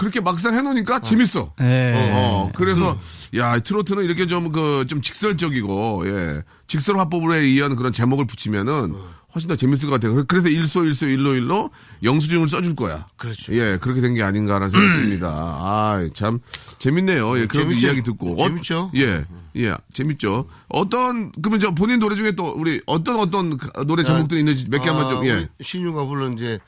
그렇게 0.00 0.20
막상 0.20 0.54
해놓으니까 0.54 1.00
재밌어. 1.00 1.52
예. 1.60 1.92
어, 2.14 2.50
그래서, 2.54 2.98
야, 3.36 3.58
트로트는 3.58 4.04
이렇게 4.04 4.26
좀, 4.26 4.50
그, 4.52 4.84
좀 4.88 5.00
직설적이고, 5.02 6.02
예. 6.06 6.42
직설 6.66 6.98
화법에 6.98 7.38
의한 7.38 7.76
그런 7.76 7.92
제목을 7.92 8.26
붙이면은 8.26 8.94
훨씬 9.34 9.48
더 9.48 9.56
재밌을 9.56 9.88
것 9.90 10.00
같아요. 10.00 10.24
그래서 10.28 10.48
일소 10.48 10.84
일소 10.84 11.06
일로 11.08 11.34
일로 11.34 11.70
영수증을 12.04 12.46
써줄 12.46 12.76
거야. 12.76 13.08
그렇죠. 13.16 13.52
예, 13.52 13.78
그렇게 13.80 14.00
된 14.00 14.14
게 14.14 14.22
아닌가라는 14.22 14.70
생각이 14.70 14.94
듭니다. 15.00 15.28
아, 15.28 16.08
참 16.14 16.38
재밌네요. 16.78 17.36
예, 17.40 17.46
그런. 17.46 17.72
이야기 17.72 18.02
듣고 18.02 18.36
재밌죠. 18.36 18.92
예, 18.94 19.24
예, 19.56 19.74
재밌죠. 19.92 20.46
어떤 20.68 21.32
그러면 21.32 21.58
저 21.58 21.72
본인 21.72 21.98
노래 21.98 22.14
중에 22.14 22.32
또 22.36 22.52
우리 22.56 22.80
어떤 22.86 23.16
어떤 23.18 23.58
노래 23.86 24.04
제목들이 24.04 24.38
있는지 24.40 24.68
몇 24.70 24.80
개 24.82 24.88
한번 24.88 25.08
좀 25.08 25.26
예. 25.26 25.48
신유가 25.60 26.06
불른 26.06 26.34
이제 26.34 26.60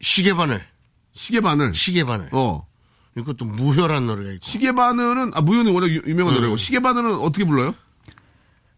시계바늘, 0.00 0.62
시계바늘. 1.12 1.74
시계바늘. 1.74 2.28
어. 2.30 2.64
이것도 3.16 3.44
무효란 3.44 4.06
노래가 4.06 4.32
있고. 4.32 4.44
시계바늘은 4.44 5.32
아 5.34 5.40
무효는 5.40 5.72
워낙 5.72 5.88
유- 5.90 6.02
유명한 6.06 6.34
노래고 6.34 6.56
시계바늘은 6.56 7.14
어떻게 7.16 7.44
불러요? 7.44 7.74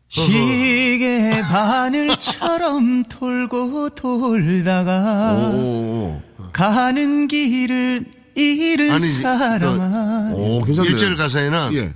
시계 0.08 1.40
바늘처럼 1.42 3.04
돌고 3.10 3.90
돌다가 3.90 5.32
오, 5.54 6.20
가는 6.52 7.26
길을 7.26 8.04
잃은 8.36 8.90
아니, 8.92 9.00
사람아. 9.02 10.32
오, 10.34 10.62
괜찮네. 10.64 10.88
일절 10.90 11.16
가사에는 11.16 11.70
예. 11.74 11.94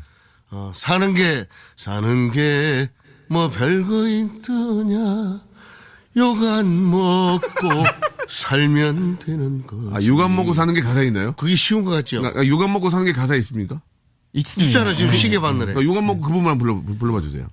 어, 0.51 0.73
사는 0.75 1.15
게 1.15 1.47
사는 1.77 2.31
게 2.31 2.89
뭐 3.33 3.49
별거 3.49 4.09
있더냐 4.09 5.41
욕안 6.17 6.91
먹고 6.91 7.41
살면 8.29 9.19
되는 9.21 9.67
거. 9.67 9.77
아, 9.93 10.01
육안 10.03 10.35
먹고 10.35 10.53
사는 10.55 10.73
게 10.75 10.81
가사에 10.81 11.07
있나요? 11.07 11.33
그게 11.33 11.57
쉬운 11.57 11.85
것 11.85 11.91
같죠? 11.91 12.25
아, 12.25 12.45
육안 12.45 12.73
먹고 12.73 12.91
사는 12.91 13.05
게 13.05 13.13
가사에 13.13 13.39
있습니까? 13.39 13.81
있잖아 14.33 14.93
지금 14.93 15.13
시계바늘에. 15.13 15.75
그러니까 15.75 15.83
육안 15.83 16.07
먹고 16.07 16.21
그 16.21 16.29
부분 16.33 16.51
한번 16.51 16.59
불러, 16.59 16.97
불러봐 16.99 17.21
주세요. 17.21 17.47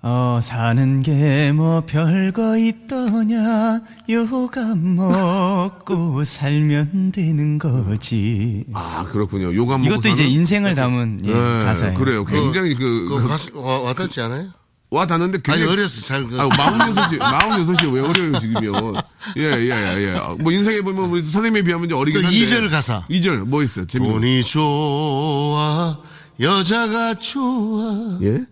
어, 0.00 0.38
사는 0.42 1.02
게 1.02 1.50
뭐 1.52 1.80
별거 1.84 2.56
있더냐, 2.56 3.80
요감 4.08 4.94
먹고 4.96 6.22
살면 6.22 7.10
되는 7.12 7.58
거지. 7.58 8.64
아, 8.74 9.04
그렇군요. 9.10 9.52
욕안 9.54 9.80
먹고 9.82 9.94
이것도 9.94 10.08
이제 10.10 10.22
사는? 10.22 10.30
인생을 10.30 10.74
담은 10.76 11.22
예, 11.24 11.32
네, 11.32 11.64
가사예요. 11.64 11.98
그래요. 11.98 12.24
굉장히 12.24 12.74
그, 12.76 13.06
그 13.08 13.26
가수 13.26 13.50
와, 13.58 13.80
와닿지 13.80 14.20
않아요? 14.20 14.50
와 14.90 15.06
닿는데 15.06 15.36
아니 15.36 15.42
굉장히 15.42 15.72
어렸어 15.72 16.00
잘 16.00 16.26
그. 16.26 16.40
아, 16.40 16.48
마흔여섯이, 16.56 17.18
마흔여섯이 17.18 17.92
왜 17.92 18.00
어려요, 18.00 18.38
지금요? 18.40 18.94
예, 19.36 19.42
예, 19.42 19.70
예, 19.70 20.14
예. 20.14 20.20
뭐, 20.38 20.50
인생에 20.50 20.80
보면 20.80 21.10
우리 21.10 21.20
선생님에 21.22 21.62
비하면 21.62 21.86
이제 21.86 21.94
어리긴 21.94 22.22
또 22.22 22.26
한데. 22.26 22.40
2절 22.40 22.70
가사. 22.70 23.04
2절, 23.10 23.44
뭐 23.44 23.62
있어요? 23.62 23.86
재밌는 23.86 24.14
거. 24.14 24.20
돈이 24.20 24.42
좋아 24.44 25.98
여자가 26.40 27.14
좋아 27.14 28.18
예? 28.22 28.44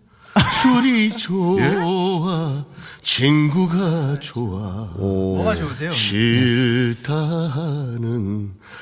술이 0.61 1.09
좋아 1.17 2.65
친구가 3.07 4.19
좋아 4.19 4.89
뭐가 4.97 5.55
좋으세요? 5.55 5.91
싫다는 5.93 7.03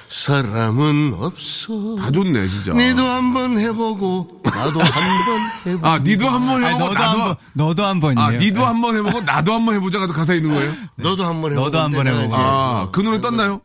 사람은 0.09 1.13
없어 1.19 1.95
다 1.99 2.09
좋네, 2.09 2.47
진짜. 2.47 2.73
니도 2.73 3.03
한번 3.03 3.59
해보고 3.59 4.41
나도 4.43 4.81
한번 4.83 5.39
해보고 5.67 5.87
아, 5.87 5.99
니도 5.99 6.27
한번 6.27 6.63
아니, 6.63 6.73
해보고, 6.73 6.85
너도 6.85 6.93
나도. 6.95 7.19
한 7.19 7.27
번, 7.27 7.35
너도 7.53 7.85
한 7.85 7.99
번이에요. 7.99 8.27
아, 8.27 8.31
니도 8.31 8.65
한번 8.65 8.95
해보고, 8.97 9.21
나도 9.21 9.53
한번 9.53 9.75
해보자가 9.75 10.07
가사 10.07 10.33
있는 10.33 10.55
거예요? 10.55 10.73
너도 10.97 11.23
한번 11.23 11.51
해보고 11.51 11.65
너도 11.65 11.79
한번 11.79 12.07
해보고. 12.07 12.35
아, 12.35 12.89
그 12.91 13.01
노래 13.01 13.21
떴나요? 13.21 13.61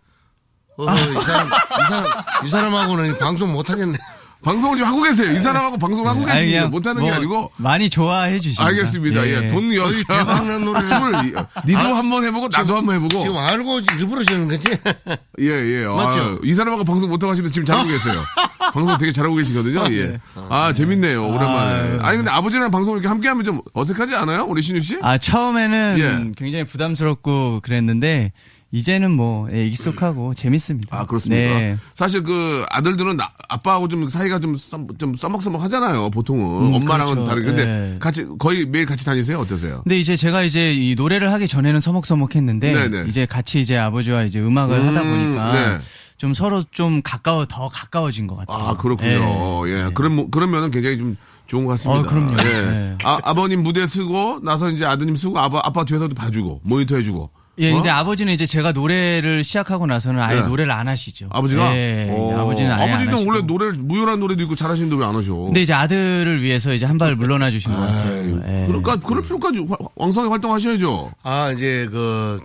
어, 0.77 0.85
이 0.85 0.87
사람 1.23 1.47
이 1.49 1.85
사람 1.89 2.05
이 2.45 2.49
사람하고는 2.49 3.19
방송 3.19 3.53
못 3.55 3.71
하겠네 3.71 3.97
방송을 4.43 4.77
지금 4.77 4.89
하고 4.91 5.03
계세요. 5.03 5.31
이 5.33 5.39
사람하고 5.39 5.77
방송 5.79 6.07
하고 6.09 6.21
아니, 6.21 6.33
계십니다. 6.33 6.59
그냥 6.61 6.71
못하는 6.71 7.03
게뭐 7.03 7.15
아니고. 7.15 7.53
많이 7.57 7.91
좋아해 7.91 8.39
주시죠. 8.41 8.63
알겠습니다. 8.63 9.27
예, 9.29 9.47
돈 9.49 9.73
여자. 9.75 10.05
대박난 10.09 10.65
노래. 10.65 10.81
술을, 10.87 11.15
이- 11.27 11.35
니도 11.69 11.95
한번 11.95 12.25
해보고, 12.25 12.49
나도 12.49 12.77
한번 12.77 12.97
해보고. 12.97 13.21
지금 13.21 13.37
알고 13.37 13.81
일부러 13.99 14.25
저는 14.25 14.49
거지 14.49 14.69
예, 15.41 15.45
예. 15.47 15.85
맞죠? 15.85 16.21
아, 16.21 16.39
이 16.43 16.55
사람하고 16.55 16.85
방송 16.85 17.09
못하고 17.11 17.33
하시는데 17.33 17.53
지금 17.53 17.67
잘하고 17.67 17.89
계세요. 17.89 18.23
방송 18.73 18.97
되게 18.99 19.13
잘하고 19.13 19.35
계시거든요. 19.37 19.85
예. 19.95 20.19
아, 20.49 20.73
재밌네요. 20.73 21.27
오랜만에. 21.27 21.99
아 22.01 22.11
니, 22.13 22.17
근데 22.19 22.31
아버지랑 22.31 22.71
방송 22.71 22.95
이렇게 22.95 23.09
함께 23.09 23.29
하면 23.29 23.45
좀 23.45 23.61
어색하지 23.75 24.15
않아요? 24.15 24.45
우리 24.45 24.63
신유 24.63 24.81
씨? 24.81 24.97
아, 25.03 25.19
처음에는 25.19 25.97
예. 25.99 26.33
굉장히 26.37 26.65
부담스럽고 26.65 27.61
그랬는데, 27.63 28.33
이제는 28.73 29.11
뭐, 29.11 29.49
예, 29.53 29.67
익숙하고 29.67 30.33
재밌습니다. 30.35 30.97
아, 30.97 31.05
그렇습니까? 31.05 31.59
네. 31.59 31.77
사실 31.95 32.23
그 32.23 32.65
아들들은 32.71 33.17
나- 33.17 33.31
아빠하고 33.49 33.89
좀 33.89 34.09
사이가 34.09 34.39
좀, 34.39 34.55
썸- 34.57 34.87
좀 34.97 35.17
써먹써먹 35.17 35.61
하잖아요. 35.65 36.11
보통은. 36.11 36.69
음, 36.69 36.75
엄마랑은 36.75 37.15
그렇죠. 37.15 37.29
다르게. 37.29 37.47
근데 37.49 37.65
네. 37.67 37.97
같이, 37.99 38.27
거의 38.39 38.65
매일 38.67 38.87
같이 38.87 39.05
다니세요? 39.05 39.39
어떠세요? 39.41 39.81
근데 39.83 39.99
이제 39.99 40.15
제가 40.17 40.45
이제 40.45 40.73
이 40.73 40.95
노래를 40.95 41.33
하기 41.33 41.49
전에는 41.49 41.81
서먹서먹했는데 41.81 42.73
네네. 42.73 43.09
이제 43.09 43.27
같이 43.27 43.59
이제 43.61 43.77
아버지와 43.77 44.23
이제 44.23 44.39
음악을 44.39 44.79
음, 44.79 44.87
하다 44.89 45.03
보니까 45.03 45.53
네. 45.53 45.79
좀 46.17 46.33
서로 46.33 46.63
좀 46.71 47.03
가까워 47.03 47.47
더 47.47 47.69
가까워진 47.71 48.29
것 48.29 48.37
같아요. 48.37 48.57
아, 48.57 48.77
그렇군요. 48.77 49.69
예. 49.69 49.89
그런, 49.95 50.15
뭐- 50.15 50.31
그러면은 50.31 50.71
굉장히 50.71 50.97
좀 50.99 51.17
좋은 51.49 51.65
것 51.65 51.73
같습니다. 51.73 52.03
어, 52.03 52.03
그럼요. 52.05 52.35
예. 52.39 52.45
네. 52.45 52.97
아, 53.03 53.19
아버님 53.25 53.65
무대 53.65 53.85
쓰고, 53.87 54.41
나서 54.45 54.71
이제 54.71 54.85
아드님 54.85 55.17
쓰고, 55.17 55.41
아빠, 55.41 55.61
아빠 55.65 55.85
뒤에서도 55.85 56.15
봐주고, 56.15 56.61
모니터 56.63 56.95
해주고. 56.97 57.31
예, 57.61 57.71
어? 57.73 57.75
근데 57.77 57.91
아버지는 57.91 58.33
이제 58.33 58.47
제가 58.47 58.73
노래를 58.73 59.45
시작하고 59.45 59.87
나서는 59.87 60.21
아예 60.23 60.41
네. 60.41 60.47
노래를 60.49 60.73
안 60.73 60.89
하시죠. 60.89 61.29
아버지가? 61.31 61.77
예, 61.77 62.09
어. 62.11 62.39
아버지는 62.41 62.73
아예 62.73 62.83
안 62.85 62.91
아버지는 62.95 63.15
하시고. 63.15 63.31
원래 63.31 63.43
노래를, 63.43 63.75
무효란 63.75 64.19
노래도 64.21 64.43
있고 64.43 64.57
잘하시는데 64.57 64.97
왜 64.97 65.05
안 65.05 65.15
하셔? 65.15 65.35
근데 65.35 65.63
이제 65.63 65.73
아들을 65.73 66.43
위해서 66.43 66.73
이제 66.75 66.87
한 66.87 66.97
발 66.99 67.15
물러나 67.17 67.51
주신 67.51 67.73
것 67.73 67.79
같아요. 67.79 68.43
예. 68.47 68.67
그러니까, 68.67 68.97
그럴 68.97 69.23
필요까지 69.23 69.65
화- 69.69 69.77
왕성하게 69.97 70.31
활동하셔야죠. 70.31 71.13
아, 71.23 71.51
이제 71.53 71.87
그, 71.91 72.39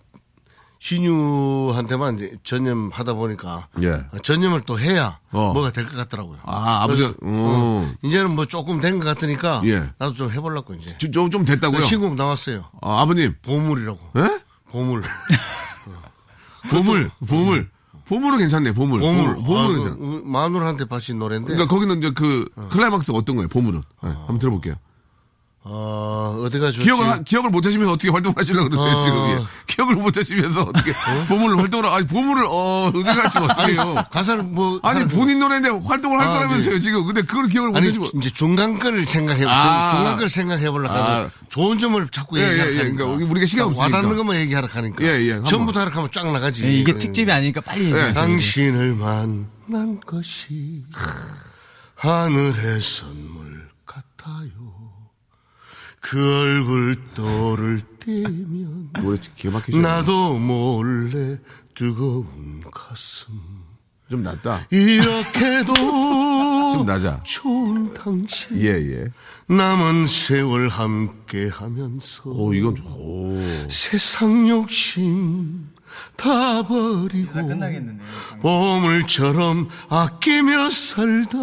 신유한테만 0.79 2.15
이제 2.15 2.31
전념하다 2.43 3.13
보니까. 3.13 3.67
예. 3.81 4.01
전념을 4.23 4.61
또 4.65 4.79
해야 4.79 5.19
어. 5.31 5.51
뭐가 5.53 5.71
될 5.71 5.87
것 5.87 5.95
같더라고요. 5.97 6.37
아, 6.43 6.83
아버지가, 6.83 7.13
그래서, 7.19 7.35
어. 7.35 7.85
어, 7.87 7.91
이제는 8.03 8.35
뭐 8.35 8.45
조금 8.45 8.79
된 8.81 8.99
것 8.99 9.05
같으니까. 9.05 9.61
예. 9.65 9.83
나도 9.97 10.13
좀 10.13 10.31
해보려고 10.31 10.73
이제. 10.75 10.95
좀, 10.97 11.11
좀, 11.11 11.31
좀 11.31 11.45
됐다고요? 11.45 11.81
신곡 11.83 12.15
나왔어요. 12.15 12.65
아, 12.81 13.01
아버님. 13.01 13.33
보물이라고. 13.41 13.99
예? 14.17 14.39
보물. 14.75 15.01
보물, 16.69 17.11
보물. 17.27 17.69
보물은 18.07 18.39
괜찮네, 18.39 18.73
보물. 18.73 18.99
보물. 18.99 19.35
보물은 19.35 19.63
아, 19.63 19.67
괜찮아. 19.69 19.95
그, 19.95 20.21
마누라한테 20.25 20.85
바친 20.85 21.17
노래인데. 21.17 21.53
그러니까 21.53 21.73
거기는 21.73 21.97
이제 21.97 22.11
그, 22.11 22.47
클라이막스 22.71 23.11
어떤 23.13 23.37
거예요, 23.37 23.47
보물은? 23.47 23.81
예, 24.03 24.07
한번 24.07 24.37
들어볼게요. 24.37 24.75
어, 25.67 26.41
어디가 26.45 26.69
좋지? 26.69 26.83
기억을, 26.85 27.07
하- 27.07 27.23
기억을 27.23 27.49
못 27.49 27.65
하시면서 27.65 27.91
어떻게 27.93 28.09
활동하시려고 28.11 28.69
그러세요, 28.69 28.97
어. 28.97 29.01
지금. 29.01 29.17
예. 29.29 29.45
기억을 29.65 29.95
못 29.95 30.15
하시면서 30.15 30.61
어떻게, 30.61 30.93
보물을 31.27 31.57
활동을, 31.57 31.89
아니, 31.89 32.05
보물을, 32.05 32.45
어, 32.47 32.91
생각하시면 32.93 33.49
어떡해요. 33.49 33.95
가사를 34.11 34.43
뭐. 34.43 34.79
아니, 34.83 35.07
본인 35.07 35.39
노래인데 35.39 35.69
활동을 35.69 36.19
할 36.19 36.27
아, 36.27 36.33
거라면서요, 36.33 36.75
네. 36.75 36.79
지금. 36.79 37.03
근데 37.07 37.23
그걸 37.23 37.47
기억을 37.47 37.71
못 37.71 37.77
아니, 37.77 37.87
하시면. 37.87 38.09
이제 38.13 38.29
중간 38.29 38.77
거를 38.77 39.07
생각해, 39.07 39.43
아. 39.47 39.89
중, 39.89 39.97
중간 39.97 40.17
걸 40.17 40.29
생각해 40.29 40.69
보려고 40.69 40.93
아. 40.93 41.15
하면 41.15 41.31
좋은 41.49 41.79
점을 41.79 42.07
자꾸 42.09 42.37
예, 42.39 42.43
예, 42.43 42.49
얘기하라 42.51 42.71
예. 42.71 42.77
하니까. 42.77 43.03
그러니까 43.05 43.31
우리가 43.31 43.45
시간 43.47 43.65
없으니까. 43.65 43.97
와닿는 43.97 44.17
것만 44.17 44.35
얘기하라 44.41 44.67
하니까. 44.71 45.03
예, 45.03 45.19
예, 45.25 45.31
한번. 45.31 45.45
전부 45.49 45.73
다 45.73 45.81
이렇게 45.81 45.95
하면 45.95 46.09
쫙 46.13 46.31
나가지. 46.31 46.63
예, 46.63 46.71
이게 46.73 46.93
그, 46.93 46.99
특집이 46.99 47.31
아니니까 47.31 47.61
빨리 47.61 47.85
얘기하세요. 47.85 48.13
당신을 48.13 48.93
만난 48.93 49.99
것이 50.05 50.83
하늘의 51.95 52.79
선물 52.81 53.67
같아요. 53.83 54.74
그 56.07 56.39
얼굴 56.39 56.95
떠오를 57.15 57.81
때면 57.99 58.89
노래 59.01 59.17
기가 59.35 59.57
막히죠. 59.57 59.79
나도 59.79 60.35
몰래 60.35 61.39
뜨거운 61.73 62.61
가슴 62.71 63.33
좀 64.11 64.21
낫다. 64.21 64.67
이렇게도 64.69 65.73
좀 66.77 66.85
낮아. 66.85 67.21
좋은 67.25 67.91
당신 67.95 68.61
예, 68.61 68.67
예. 68.67 69.07
남은 69.47 70.05
세월 70.05 70.69
함께 70.69 71.49
하면서 71.51 72.21
오, 72.25 72.53
이건, 72.53 72.75
좀- 72.75 72.85
오. 72.85 73.41
세상 73.67 74.47
욕심 74.47 75.67
다 76.15 76.61
버리고. 76.67 77.31
보물처럼 78.41 79.67
아끼며 79.89 80.69
살다 80.69 81.37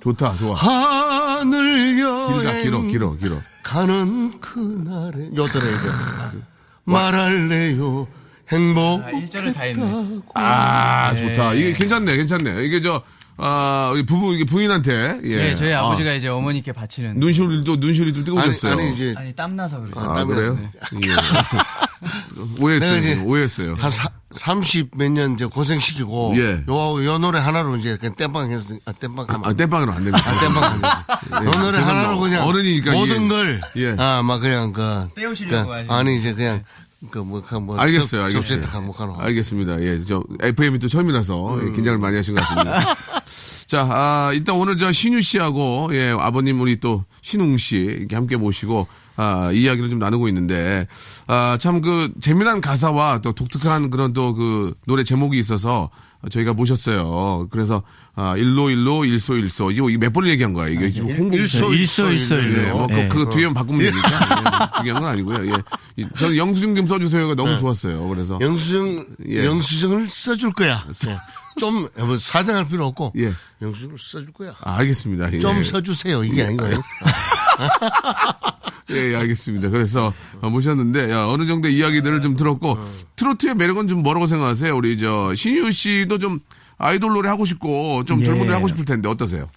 좋다, 0.00 0.36
좋아. 0.36 0.54
하늘 0.54 1.98
여행 1.98 2.38
길다, 2.38 2.62
길어, 2.62 2.82
길어, 2.82 3.16
길어. 3.16 3.36
가는 3.68 4.40
그날에 4.40 5.28
돼 5.28 6.38
말할래요 6.84 8.08
아, 8.10 8.50
행복했다고 8.50 9.18
일절을 9.18 9.52
다 9.52 9.62
했네. 9.64 10.20
아, 10.32 11.14
좋다. 11.14 11.52
이게 11.52 11.74
괜찮네, 11.74 12.16
괜찮네. 12.16 12.64
이게 12.64 12.80
저, 12.80 13.02
아, 13.36 13.90
우리 13.92 14.06
부부, 14.06 14.32
이게 14.34 14.44
부인한테, 14.44 15.20
예. 15.22 15.50
예, 15.50 15.54
저희 15.54 15.74
아, 15.74 15.80
아버지가 15.80 16.14
이제 16.14 16.28
어머니께 16.28 16.72
바치는. 16.72 17.20
눈시울도, 17.20 17.76
눈시울이 17.76 18.12
좀 18.14 18.20
아니, 18.20 18.24
뜨거워졌어요. 18.24 18.72
아니 18.72 18.92
이제 18.94 19.14
아니, 19.18 19.36
땀나서 19.36 19.80
그러죠. 19.82 20.00
아, 20.00 20.14
땀이 20.14 20.32
그래요? 20.32 20.58
예. 20.94 21.87
오해했어요, 22.60 22.90
내가 22.90 22.98
이제 23.00 23.14
지금. 23.14 23.26
오해했어요. 23.26 23.74
한 23.78 23.90
30 24.34 24.90
몇 24.96 25.10
년 25.10 25.32
이제 25.34 25.46
고생시키고 25.46 26.34
예. 26.36 26.64
요, 26.68 27.04
요 27.04 27.18
노래 27.18 27.38
하나로 27.38 27.76
이제 27.76 27.96
그냥 27.96 28.14
땜빵 28.14 28.50
했어 28.52 28.74
아, 28.84 28.92
땜빵 28.92 29.26
하면 29.28 29.44
아, 29.44 29.52
땜빵은 29.54 29.88
안 29.88 30.04
됩니다. 30.04 30.18
아, 30.18 30.40
땜빵 30.40 30.64
안 30.64 30.80
되지. 30.82 31.46
요 31.46 31.50
노래. 31.62 31.78
하나로 31.78 32.18
그냥 32.20 32.46
어른이니까 32.46 32.92
모든 32.92 33.24
예. 33.24 33.28
걸 33.28 33.60
예. 33.76 33.96
아, 33.98 34.22
막 34.22 34.38
그냥 34.40 34.72
그 34.72 35.08
떼우시려고 35.16 35.66
그, 35.68 35.72
하시는 35.72 35.90
아니 35.94 36.18
이제 36.18 36.34
그냥 36.34 36.62
그뭐 37.10 37.42
뭐 37.62 37.78
알겠어요, 37.78 38.24
알겠어요. 38.24 38.30
접시에 38.30 38.60
다 38.60 38.80
먹하노. 38.80 39.16
알겠습니다. 39.18 39.80
예, 39.82 40.04
저 40.04 40.22
FM이 40.40 40.78
또 40.80 40.88
처음이라서 40.88 41.54
음. 41.54 41.68
예, 41.68 41.72
긴장을 41.74 41.98
많이 41.98 42.16
하신 42.16 42.34
것 42.34 42.42
같습니다. 42.42 42.80
자, 43.66 43.86
아, 43.90 44.30
일단 44.34 44.56
오늘 44.56 44.76
저 44.76 44.90
신유 44.92 45.20
씨하고 45.22 45.90
예, 45.92 46.10
아버님 46.18 46.60
우리 46.60 46.80
또 46.80 47.04
신웅 47.22 47.56
씨 47.56 47.76
이렇게 47.76 48.14
함께 48.16 48.36
모시고 48.36 48.88
아, 49.20 49.50
이야기를 49.52 49.90
좀 49.90 49.98
나누고 49.98 50.28
있는데 50.28 50.86
아, 51.26 51.58
참 51.60 51.80
그 51.82 52.12
재미난 52.20 52.60
가사와 52.60 53.20
또 53.20 53.32
독특한 53.32 53.90
그런 53.90 54.12
또 54.12 54.32
그 54.34 54.74
노래 54.86 55.02
제목이 55.04 55.38
있어서 55.38 55.90
저희가 56.30 56.52
모셨어요. 56.54 57.48
그래서 57.50 57.82
아, 58.14 58.36
일로 58.36 58.70
일로 58.70 59.04
일소 59.04 59.36
일소 59.36 59.70
이거 59.72 59.86
몇 59.98 60.12
번을 60.12 60.28
얘기한 60.30 60.52
거야. 60.52 60.66
이게 60.68 60.88
지금 60.90 61.10
홍보 61.16 61.36
일소, 61.36 61.72
일소 61.74 62.10
일소 62.10 62.36
예, 62.36 62.40
일로. 62.42 62.76
뭐, 62.78 62.86
그, 62.88 62.94
예. 62.98 63.08
그 63.08 63.28
뒤에만 63.30 63.54
바꾸면 63.54 63.80
되니까. 63.80 64.08
예, 64.08 64.78
중요한 64.80 65.02
건 65.02 65.10
아니고요. 65.12 65.52
예. 65.52 65.62
이- 65.96 66.06
저는 66.16 66.36
영수증 66.36 66.74
좀 66.76 66.86
써주세요가 66.86 67.34
너무 67.34 67.56
좋았어요. 67.58 68.08
그래서. 68.08 68.38
영수증 68.40 69.06
예. 69.28 69.44
영수증을 69.46 70.08
써줄 70.08 70.52
거야. 70.52 70.84
네. 71.04 71.18
좀 71.60 71.88
뭐, 71.96 72.18
사정할 72.18 72.66
필요 72.68 72.86
없고 72.86 73.12
예. 73.18 73.32
영수증을 73.62 73.96
써줄 73.98 74.32
거야. 74.32 74.52
아, 74.62 74.76
알겠습니다. 74.78 75.32
예. 75.32 75.38
좀 75.40 75.62
써주세요. 75.62 76.22
이게 76.24 76.44
아니고요. 76.44 76.74
예, 78.90 79.12
예, 79.12 79.16
알겠습니다. 79.16 79.68
그래서 79.68 80.12
어, 80.40 80.48
모셨는데 80.48 81.10
야, 81.10 81.26
어느 81.26 81.46
정도 81.46 81.68
이야기들을 81.68 82.22
좀 82.22 82.36
들었고 82.36 82.78
트로트의 83.16 83.54
매력은 83.54 83.86
좀 83.88 84.02
뭐라고 84.02 84.26
생각하세요? 84.26 84.74
우리 84.74 84.96
저 84.98 85.34
신유 85.34 85.70
씨도 85.72 86.18
좀 86.18 86.40
아이돌 86.78 87.12
노래 87.12 87.28
하고 87.28 87.44
싶고 87.44 88.04
좀 88.04 88.20
예. 88.20 88.24
젊은 88.24 88.44
노래 88.44 88.54
하고 88.54 88.66
싶을 88.68 88.84
텐데 88.84 89.08
어떠세요? 89.08 89.48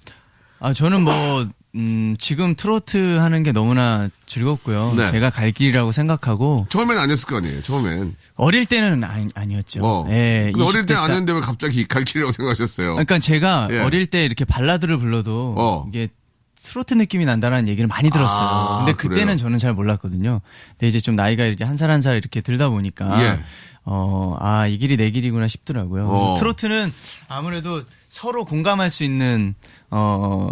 아, 0.60 0.74
저는 0.74 1.02
뭐, 1.02 1.48
음, 1.74 2.16
지금 2.20 2.54
트로트 2.56 3.18
하는 3.18 3.42
게 3.42 3.52
너무나 3.52 4.10
즐겁고요. 4.28 4.94
네. 4.96 5.10
제가 5.10 5.32
갈 5.32 5.52
길이라고 5.52 5.92
생각하고, 5.92 6.68
처음엔 6.70 7.00
아니었을 7.00 7.28
거 7.28 7.38
아니에요. 7.38 7.64
처음엔. 7.64 8.16
어릴 8.36 8.68
때는 8.68 9.04
아니, 9.04 9.28
아니었죠. 9.34 9.80
어. 9.84 10.06
예, 10.12 10.52
근데 10.54 10.64
어릴 10.68 10.82
20대 10.84 10.88
때 10.90 10.94
딱- 10.94 11.04
아니었는데 11.06 11.34
왜 11.34 11.42
갑자기 11.42 11.88
갈 11.88 12.04
길이라고 12.04 12.32
생각하셨어요? 12.32 12.92
그러니까 12.92 13.18
제가 13.18 13.70
예. 13.72 13.80
어릴 13.80 14.06
때 14.06 14.24
이렇게 14.24 14.46
발라드를 14.46 15.00
불러도 15.00 15.56
어. 15.58 15.86
이게 15.90 16.10
트로트 16.64 16.94
느낌이 16.94 17.26
난다는 17.26 17.68
얘기를 17.68 17.88
많이 17.88 18.10
들었어요. 18.10 18.40
아, 18.48 18.78
근데 18.86 18.94
그때는 18.94 19.26
그래요? 19.26 19.38
저는 19.38 19.58
잘 19.60 19.74
몰랐거든요. 19.74 20.42
근데 20.72 20.88
이제 20.88 21.00
좀 21.00 21.16
나이가 21.16 21.44
이렇게 21.46 21.64
한살 21.64 21.90
한 21.92 22.02
살 22.02 22.18
이렇게 22.18 22.42
들다 22.42 22.70
보니까 22.70 23.24
예. 23.24 23.40
어, 23.84 24.36
아, 24.40 24.68
이 24.68 24.78
길이 24.78 24.96
내 24.96 25.10
길이구나 25.10 25.48
싶더라고요. 25.48 26.08
어. 26.08 26.36
트로트는 26.38 26.92
아무래도 27.28 27.82
서로 28.10 28.46
공감할 28.46 28.90
수 28.92 29.04
있는 29.04 29.56
어, 29.90 30.52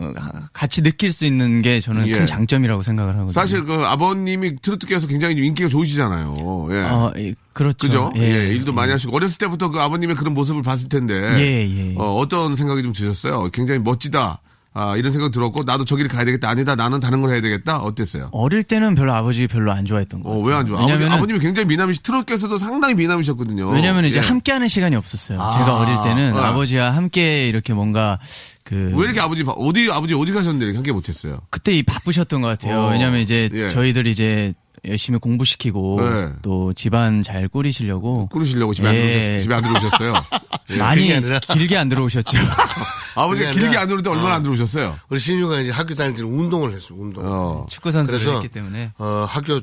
같이 0.51 0.81
느낄 0.81 1.11
수 1.11 1.25
있는 1.25 1.61
게 1.61 1.79
저는 1.79 2.07
예. 2.07 2.11
큰 2.13 2.25
장점이라고 2.25 2.81
생각을 2.83 3.13
하거든요. 3.13 3.31
사실 3.31 3.63
그 3.65 3.83
아버님이 3.85 4.55
트로트계에서 4.57 5.07
굉장히 5.07 5.35
좀 5.35 5.43
인기가 5.45 5.69
좋으시잖아요. 5.69 6.67
예. 6.71 6.75
어, 6.85 7.11
예, 7.17 7.35
그렇죠. 7.53 7.77
그죠? 7.87 8.11
예, 8.15 8.21
예, 8.21 8.47
일도 8.47 8.73
많이 8.73 8.91
하시고 8.91 9.15
어렸을 9.15 9.37
때부터 9.37 9.69
그 9.69 9.79
아버님의 9.79 10.15
그런 10.15 10.33
모습을 10.33 10.63
봤을 10.63 10.89
텐데 10.89 11.13
예, 11.39 11.91
예. 11.91 11.95
어, 11.97 12.15
어떤 12.15 12.55
생각이 12.55 12.81
좀 12.83 12.93
드셨어요? 12.93 13.49
굉장히 13.51 13.79
멋지다. 13.79 14.41
아, 14.79 14.95
이런 14.95 15.11
생각 15.11 15.31
들었고 15.31 15.63
나도 15.63 15.83
저기를 15.83 16.09
가야 16.09 16.23
되겠다. 16.25 16.49
아니다. 16.49 16.75
나는 16.75 16.99
다른 16.99 17.21
걸 17.21 17.31
해야 17.31 17.41
되겠다. 17.41 17.79
어땠어요? 17.79 18.29
어릴 18.31 18.63
때는 18.63 18.95
별로 18.95 19.13
아버지 19.13 19.45
별로 19.47 19.71
안 19.73 19.83
좋아했던 19.85 20.21
거 20.23 20.29
어. 20.29 20.39
왜 20.39 20.53
안 20.55 20.65
좋아? 20.65 20.77
아버님, 20.79 20.93
왜냐면은 20.95 21.17
아버님이 21.17 21.39
굉장히 21.39 21.67
미남이시, 21.67 22.01
트롯께서도 22.03 22.57
상당히 22.57 22.95
미남이셨거든요. 22.95 23.69
왜냐면 23.69 24.05
이제 24.05 24.19
예. 24.19 24.23
함께 24.23 24.51
하는 24.51 24.67
시간이 24.67 24.95
없었어요. 24.95 25.41
아, 25.41 25.51
제가 25.51 25.79
어릴 25.79 25.95
때는 26.03 26.33
네. 26.33 26.39
아버지와 26.39 26.91
함께 26.91 27.47
이렇게 27.49 27.73
뭔가 27.73 28.19
그 28.63 28.93
왜 28.95 29.05
이렇게 29.05 29.19
아버지, 29.19 29.43
바- 29.43 29.51
어디, 29.53 29.89
아버지 29.91 30.13
어디 30.13 30.31
가셨는데 30.31 30.65
이렇게 30.65 30.77
함께 30.77 30.91
못 30.91 31.09
했어요? 31.09 31.39
그때 31.49 31.73
이 31.73 31.81
바쁘셨던 31.83 32.41
것 32.41 32.47
같아요. 32.47 32.81
어, 32.83 32.91
왜냐면 32.91 33.19
이제 33.19 33.49
예. 33.51 33.69
저희들 33.69 34.05
이제 34.07 34.53
열심히 34.85 35.19
공부시키고 35.19 35.99
네. 36.01 36.29
또 36.41 36.73
집안 36.73 37.21
잘 37.21 37.47
꾸리시려고 37.47 38.27
꾸르시려고 38.27 38.73
집에 38.73 38.87
안 38.87 38.95
예. 38.95 39.01
들어오셨어요. 39.01 39.39
집에 39.41 39.53
안 39.55 39.61
들어오셨어요. 39.63 40.13
많이 40.79 41.01
그게 41.01 41.15
아니라- 41.15 41.39
길게 41.39 41.77
안 41.77 41.89
들어오셨죠. 41.89 42.37
아버지가 43.15 43.49
그게 43.51 43.61
길게 43.61 43.77
안 43.77 43.87
들어올 43.87 44.03
때 44.03 44.09
얼마나 44.09 44.35
안 44.35 44.43
들어오셨어요? 44.43 44.97
우리 45.09 45.19
신유가 45.19 45.59
이제 45.59 45.71
학교 45.71 45.95
다닐 45.95 46.15
때는 46.15 46.31
운동을 46.31 46.73
했어요. 46.73 46.97
운동. 46.99 47.23
어. 47.25 47.65
축구 47.69 47.91
선수를 47.91 48.35
했기 48.35 48.47
때문에 48.47 48.91
어, 48.97 49.25
학교 49.27 49.59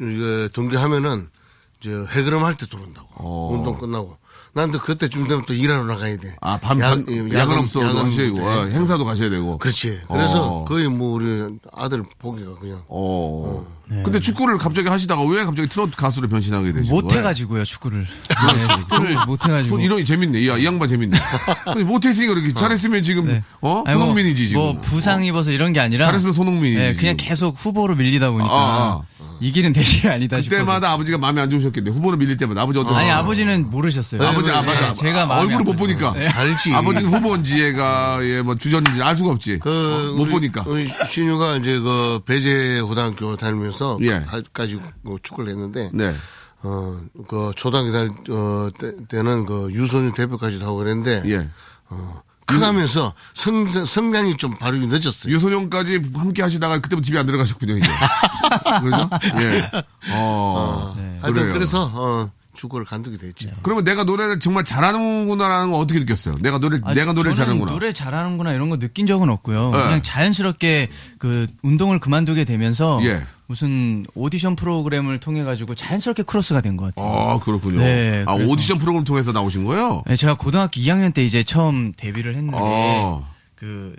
이게 0.00 0.48
등교하면은 0.52 1.28
이제 1.82 1.90
해그럼 2.12 2.44
할 2.44 2.54
때 2.56 2.66
들어온다고. 2.66 3.08
어. 3.16 3.50
운동 3.52 3.76
끝나고. 3.78 4.16
난 4.54 4.70
또 4.70 4.78
그때쯤 4.78 5.26
되면 5.28 5.44
또 5.46 5.54
일하러 5.54 5.84
나가야 5.84 6.18
돼. 6.18 6.36
아, 6.42 6.58
밤, 6.58 6.78
야- 6.78 6.90
야간 7.32 7.58
없어도 7.60 7.86
야간 7.88 8.04
하시고, 8.04 8.36
때. 8.36 8.44
어, 8.44 8.64
행사도 8.66 9.02
가셔야 9.06 9.30
되고. 9.30 9.56
그렇지. 9.56 10.02
그래서 10.06 10.42
어. 10.58 10.64
거의 10.66 10.88
뭐 10.88 11.14
우리 11.14 11.46
아들 11.74 12.02
보기가 12.18 12.58
그냥 12.60 12.82
어. 12.88 13.64
네. 13.88 14.02
근데 14.02 14.20
축구를 14.20 14.58
갑자기 14.58 14.88
하시다가 14.88 15.22
왜 15.24 15.44
갑자기 15.46 15.68
트로트 15.70 15.96
가수로 15.96 16.28
변신하게 16.28 16.74
되신 16.74 16.90
거예요? 16.90 17.02
못 17.02 17.12
해가지고요 17.14 17.64
축구를. 17.64 18.00
네, 18.04 18.62
축구를 18.78 19.16
못 19.26 19.42
해가지고. 19.42 19.68
손 19.76 19.80
이런 19.80 20.04
재밌네. 20.04 20.46
야, 20.48 20.58
이 20.58 20.66
양반 20.66 20.86
재밌네. 20.86 21.16
못했으니까 21.86 22.34
그렇게 22.34 22.52
잘했으면 22.52 23.02
지금 23.02 23.26
네. 23.26 23.42
어 23.62 23.84
아니, 23.86 23.96
뭐- 23.96 24.06
손흥민이지 24.06 24.48
지금. 24.48 24.60
뭐 24.60 24.78
부상 24.82 25.24
입어서 25.24 25.50
이런 25.50 25.72
게 25.72 25.80
아니라 25.80 26.04
잘했으면 26.06 26.34
손흥민이지, 26.34 26.76
네, 26.78 26.94
그냥 26.94 27.16
지금. 27.16 27.28
계속 27.28 27.54
후보로 27.58 27.96
밀리다 27.96 28.30
보니까 28.30 28.50
아, 28.52 29.00
이 29.42 29.50
길은 29.50 29.72
내 29.72 29.82
길이 29.82 30.08
아니다 30.08 30.40
싶어서. 30.40 30.62
그때마다 30.62 30.92
아버지가 30.92 31.18
마음에 31.18 31.40
안 31.40 31.50
좋으셨겠네. 31.50 31.90
후보로 31.90 32.16
밀릴 32.16 32.36
때마다 32.36 32.62
아버지 32.62 32.78
어떤 32.78 32.94
아니 32.96 33.10
아버지는 33.10 33.68
모르셨어요. 33.70 34.22
아버지 34.22 34.48
네, 34.48 34.54
아 34.54 34.62
맞아. 34.62 34.88
네, 34.88 34.94
제가 34.94 35.24
얼굴을 35.40 35.56
안 35.56 35.64
못. 35.64 35.76
보니까. 35.76 36.12
네. 36.12 36.28
알지. 36.28 36.72
아버지는 36.74 37.12
후보인지 37.12 37.60
얘가 37.62 38.18
예뭐 38.22 38.54
주전인지 38.54 39.02
알 39.02 39.16
수가 39.16 39.30
없지. 39.32 39.58
그 39.58 39.68
어, 39.70 40.14
못 40.14 40.22
우리- 40.22 40.30
보니까. 40.30 40.64
우리 40.66 40.86
신유가 41.06 41.56
이제 41.56 41.78
그 41.80 42.20
배재 42.24 42.80
고등학교 42.82 43.36
다니면서 43.36 43.98
예. 44.02 44.24
까지 44.52 44.78
뭐 45.02 45.16
축구를 45.22 45.52
했는데 45.52 45.90
네. 45.92 46.14
어 46.62 47.00
그 47.26 47.50
초등학교 47.56 47.90
다닐 47.90 48.10
어, 48.30 48.68
때, 48.78 48.92
때는 49.08 49.44
그 49.46 49.68
유소년 49.72 50.12
대표까지도 50.12 50.64
하고 50.64 50.76
그랬는데 50.76 51.22
예. 51.26 51.48
크가면서 52.52 53.14
성 53.34 53.68
성량이 53.86 54.36
좀 54.36 54.54
발육이 54.54 54.86
늦었어요. 54.86 55.32
유소년까지 55.34 56.00
함께 56.14 56.42
하시다가 56.42 56.80
그때부터 56.80 57.04
집에 57.04 57.18
안 57.18 57.26
들어가셨군요, 57.26 57.76
이제. 57.78 57.88
그러죠? 58.80 59.10
예. 59.40 59.70
어. 60.12 60.94
하여튼 61.20 61.32
그래요. 61.34 61.52
그래서 61.54 61.90
어 61.94 62.30
축구를 62.54 62.84
간두게 62.86 63.16
됐죠. 63.16 63.48
그러면 63.62 63.84
내가 63.84 64.04
노래를 64.04 64.38
정말 64.38 64.64
잘하는구나라는 64.64 65.70
걸 65.72 65.80
어떻게 65.80 65.98
느꼈어요? 66.00 66.34
내가 66.40 66.58
노래, 66.58 66.78
아니, 66.84 66.94
내가 66.98 67.12
노래를 67.12 67.34
저는 67.34 67.36
잘하는구나. 67.36 67.72
노래 67.72 67.92
잘하는구나 67.92 68.52
이런 68.52 68.68
거 68.68 68.78
느낀 68.78 69.06
적은 69.06 69.28
없고요. 69.30 69.70
네. 69.70 69.82
그냥 69.82 70.02
자연스럽게 70.02 70.88
그 71.18 71.46
운동을 71.62 71.98
그만두게 71.98 72.44
되면서 72.44 73.00
예. 73.04 73.22
무슨 73.46 74.04
오디션 74.14 74.56
프로그램을 74.56 75.20
통해 75.20 75.42
가지고 75.44 75.74
자연스럽게 75.74 76.22
크로스가 76.24 76.60
된 76.60 76.76
것 76.76 76.94
같아요. 76.94 77.10
아, 77.12 77.38
그렇군요. 77.40 77.78
네, 77.80 78.24
아, 78.26 78.34
그래서- 78.34 78.52
오디션 78.52 78.78
프로그램 78.78 79.04
통해서 79.04 79.32
나오신 79.32 79.64
거예요? 79.64 80.02
네, 80.06 80.16
제가 80.16 80.34
고등학교 80.34 80.80
2학년 80.80 81.12
때 81.14 81.22
이제 81.24 81.42
처음 81.42 81.92
데뷔를 81.96 82.34
했는데 82.34 82.58
어. 82.60 83.26
그, 83.54 83.94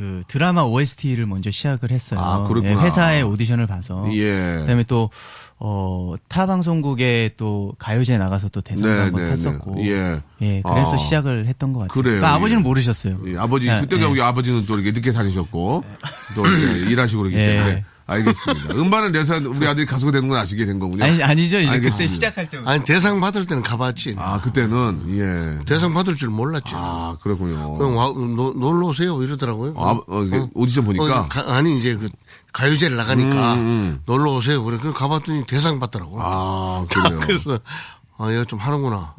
그 0.00 0.22
드라마 0.28 0.62
OST를 0.62 1.26
먼저 1.26 1.50
시작을 1.50 1.90
했어요. 1.90 2.20
아, 2.20 2.48
그렇구나. 2.48 2.74
네, 2.74 2.86
회사의 2.86 3.22
오디션을 3.22 3.66
봐서. 3.66 4.06
예. 4.14 4.56
그다음에 4.60 4.82
또 4.84 5.10
어, 5.58 6.14
타 6.26 6.46
방송국에 6.46 7.34
또 7.36 7.74
가요제 7.78 8.16
나가서 8.16 8.48
또 8.48 8.62
대상도 8.62 8.94
네, 8.94 8.98
한번 8.98 9.24
네, 9.24 9.28
탔었고. 9.28 9.74
네. 9.74 9.90
예. 9.90 10.22
예, 10.40 10.62
그래서 10.62 10.94
아. 10.94 10.96
시작을 10.96 11.46
했던 11.48 11.74
것 11.74 11.80
같아요. 11.80 11.92
그래요, 11.92 12.16
그러니까 12.16 12.34
아버지는 12.34 12.62
예. 12.62 12.64
모르셨어요. 12.64 13.18
예, 13.26 13.36
아버지, 13.36 13.66
네, 13.66 13.78
그때 13.80 13.98
네. 13.98 14.04
우리 14.06 14.22
아버지는 14.22 14.64
또 14.64 14.76
이렇게 14.76 14.90
늦게 14.92 15.12
다니셨고, 15.12 15.84
또 16.34 16.46
이렇게 16.46 16.78
일하시고 16.90 17.24
그러기 17.24 17.36
예. 17.36 17.40
때문에. 17.40 17.84
알겠습니다. 18.10 18.74
음반을 18.78 19.12
내서 19.12 19.36
우리 19.36 19.66
아들이 19.66 19.86
가수가 19.86 20.12
되는 20.12 20.28
건 20.28 20.38
아시게 20.38 20.66
된 20.66 20.78
거군요. 20.78 21.04
아니, 21.04 21.22
아니죠. 21.22 21.58
이제 21.58 21.68
알겠습니다. 21.70 21.96
그때 21.96 22.06
시작할 22.08 22.50
때부터. 22.50 22.70
아니 22.70 22.84
대상 22.84 23.20
받을 23.20 23.46
때는 23.46 23.62
가봤지. 23.62 24.16
아, 24.18 24.40
그때는, 24.40 25.04
예. 25.60 25.64
대상 25.64 25.94
받을 25.94 26.16
줄 26.16 26.28
몰랐지. 26.30 26.72
아, 26.74 27.16
그렇군요. 27.22 27.76
그냥 27.78 27.96
와, 27.96 28.08
노, 28.08 28.52
놀러 28.54 28.88
오세요 28.88 29.22
이러더라고요. 29.22 29.74
아, 29.76 30.00
어, 30.06 30.22
이게 30.24 30.44
오디션 30.54 30.84
보니까? 30.84 31.20
어, 31.20 31.28
가- 31.28 31.54
아니 31.54 31.78
이제 31.78 31.96
그 31.96 32.08
가요제를 32.52 32.96
나가니까 32.96 33.54
음, 33.54 33.58
음. 33.60 34.00
놀러 34.06 34.32
오세요. 34.34 34.62
그래 34.64 34.78
그 34.80 34.92
가봤더니 34.92 35.44
대상 35.46 35.78
받더라고. 35.78 36.16
아, 36.20 36.84
그래요. 36.90 37.20
그래서 37.24 37.60
아 38.18 38.30
얘가 38.32 38.44
좀 38.44 38.58
하는구나. 38.58 39.14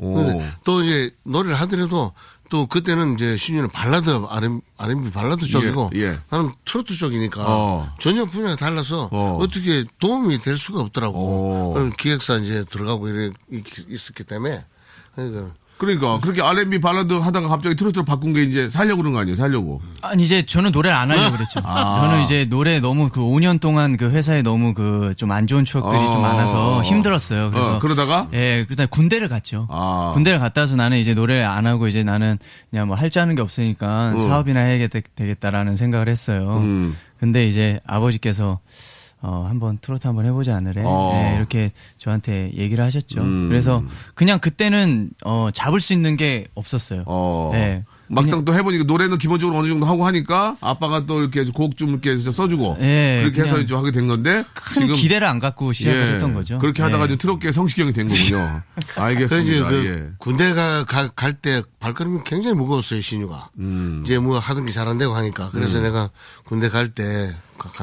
또 0.64 0.84
이제 0.84 1.10
노래를 1.24 1.56
하더라도 1.62 2.12
또 2.52 2.68
그때는 2.68 3.14
이제 3.14 3.38
신유는 3.38 3.70
발라드 3.70 4.10
R&B, 4.28 4.60
R&B 4.78 5.12
발라드 5.12 5.46
쪽이고 5.46 5.92
예. 5.96 6.20
나는 6.30 6.52
트로트 6.66 6.94
쪽이니까 6.94 7.46
어. 7.48 7.96
전혀 7.98 8.26
분야가 8.26 8.58
달라서 8.58 9.08
어. 9.10 9.38
어. 9.42 9.48
어떻게 9.48 9.86
도움이 10.00 10.40
될 10.40 10.58
수가 10.58 10.82
없더라고. 10.82 11.74
어. 11.78 11.90
기획사 11.98 12.36
이제 12.40 12.66
들어가고 12.70 13.08
이래 13.08 13.32
있- 13.52 13.90
있었기 13.90 14.26
때문에 14.26 14.66
그러니까 15.16 15.54
그러니까, 15.82 16.20
그렇게 16.20 16.44
R&B 16.44 16.80
발라드 16.80 17.14
하다가 17.14 17.48
갑자기 17.48 17.76
트로트로 17.76 18.06
바꾼 18.06 18.34
게 18.34 18.44
이제 18.44 18.70
살려고 18.70 18.98
그런 19.02 19.14
거 19.14 19.20
아니에요? 19.20 19.36
살려고. 19.36 19.82
아니 20.04 20.22
이제 20.22 20.44
저는 20.46 20.72
노래를 20.72 20.96
안 20.96 21.10
하려고 21.10 21.32
그랬죠. 21.38 21.60
아. 21.64 22.02
저는 22.02 22.22
이제 22.22 22.46
노래 22.48 22.80
너무 22.80 23.10
그 23.10 23.20
5년 23.20 23.60
동안 23.60 23.98
그 23.98 24.12
회사에 24.12 24.44
너무 24.44 24.76
그 24.76 25.14
좀 25.18 25.32
안 25.32 25.48
좋은 25.48 25.66
추억들이 25.66 26.00
어. 26.04 26.12
좀 26.12 26.22
많아서 26.22 26.84
힘들었어요. 26.84 27.50
그래서 27.52 27.78
어, 27.78 27.80
그러다가? 27.80 28.28
예, 28.34 28.66
그다음 28.70 28.88
군대를 28.90 29.28
갔죠. 29.28 29.68
아. 29.72 30.12
군대를 30.14 30.38
갔다 30.38 30.62
와서 30.62 30.76
나는 30.76 30.98
이제 31.00 31.14
노래를 31.16 31.46
안 31.46 31.66
하고 31.66 31.88
이제 31.88 32.04
나는 32.04 32.38
그냥 32.70 32.86
뭐 32.88 32.96
할 32.96 33.10
줄 33.10 33.22
아는 33.24 33.34
게 33.36 33.42
없으니까 33.42 34.18
사업이나 34.20 34.60
해야 34.60 34.88
되겠다라는 34.88 35.76
생각을 35.76 36.08
했어요. 36.10 36.60
음. 36.62 36.96
근데 37.20 37.48
이제 37.48 37.80
아버지께서 37.88 38.60
어, 39.22 39.46
한번 39.48 39.78
트로트 39.80 40.08
한번 40.08 40.26
해보지 40.26 40.52
않으래. 40.52 40.82
어. 40.84 41.12
네, 41.14 41.36
이렇게 41.38 41.72
저한테 41.98 42.52
얘기를 42.56 42.84
하셨죠. 42.84 43.22
음. 43.22 43.50
그래서 43.50 43.84
그냥 44.16 44.40
그때는 44.40 45.12
어, 45.24 45.50
잡을 45.52 45.80
수 45.80 45.94
있는 45.94 46.18
게 46.18 46.48
없었어요. 46.56 47.04
어. 47.06 47.52
네. 47.54 47.84
막상 48.14 48.44
또 48.46 48.54
해보니까 48.54 48.84
노래는 48.84 49.18
기본적으로 49.18 49.58
어느 49.58 49.68
정도 49.68 49.86
하고 49.86 50.06
하니까 50.06 50.58
아빠가 50.62 51.06
또 51.06 51.22
이렇게 51.22 51.44
곡 51.46 51.78
좀 51.78 51.90
이렇게 51.92 52.18
써주고 52.18 52.78
네, 52.80 53.22
그렇게 53.24 53.42
해서 53.44 53.60
이제 53.60 53.74
하게 53.74 53.92
된 53.92 54.08
건데 54.08 54.44
큰 54.54 54.92
기대를 54.94 55.26
안 55.26 55.40
갖고 55.40 55.72
시작을 55.74 55.98
예, 56.00 56.14
했던 56.14 56.34
거죠. 56.34 56.60
그렇게 56.60 56.84
하다가 56.84 57.04
네. 57.06 57.10
좀 57.10 57.18
트롯계 57.18 57.52
성시경이 57.52 57.94
된 57.94 58.08
거군요. 58.08 58.62
알겠습니다. 58.96 59.70
그 59.70 59.86
예. 59.86 60.10
군대가 60.18 60.84
갈 60.86 61.34
때 61.34 61.64
발걸음이 61.80 62.20
굉장히 62.26 62.56
무거웠어요 62.56 63.00
신유가. 63.02 63.50
음. 63.58 64.02
이제 64.06 64.20
뭐 64.20 64.38
하던 64.38 64.66
게 64.66 64.72
잘 64.72 64.88
안 64.88 64.98
되고 64.98 65.14
하니까 65.16 65.50
그래서 65.52 65.80
내가 65.80 66.10
군대 66.46 66.68
갈 66.70 66.90
때 66.94 67.34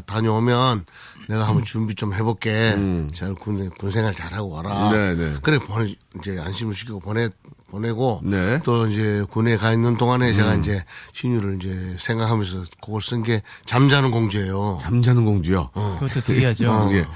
다녀오면 0.07 0.85
내가 1.29 1.47
한번 1.47 1.63
준비 1.65 1.95
좀 1.95 2.13
해볼게. 2.15 2.77
잘 3.15 3.35
군대 3.35 3.69
군생활 3.79 4.15
잘 4.15 4.33
하고 4.35 4.51
와라. 4.51 4.91
음. 4.91 4.93
네, 4.93 5.15
네. 5.15 5.37
그래 5.43 5.59
보내 5.59 5.95
이제 6.19 6.39
안심을 6.39 6.75
시키고 6.75 7.01
보내 7.01 7.29
보내고 7.71 8.21
네. 8.25 8.61
또 8.65 8.87
이제 8.87 9.25
군에 9.31 9.57
가 9.57 9.73
있는 9.73 9.97
동안에 9.97 10.33
제가 10.33 10.55
음. 10.55 10.61
이제 10.61 10.85
신유를 11.13 11.57
이제 11.57 11.97
생각하면서 11.99 12.65
그걸 12.81 13.01
쓴 13.03 13.23
게 13.23 13.43
잠자는 13.67 14.11
공주예요. 14.11 14.79
잠자는 14.81 15.25
공주요. 15.25 15.69
그것도 15.75 16.21
특이하죠. 16.23 16.89
예. 16.93 17.07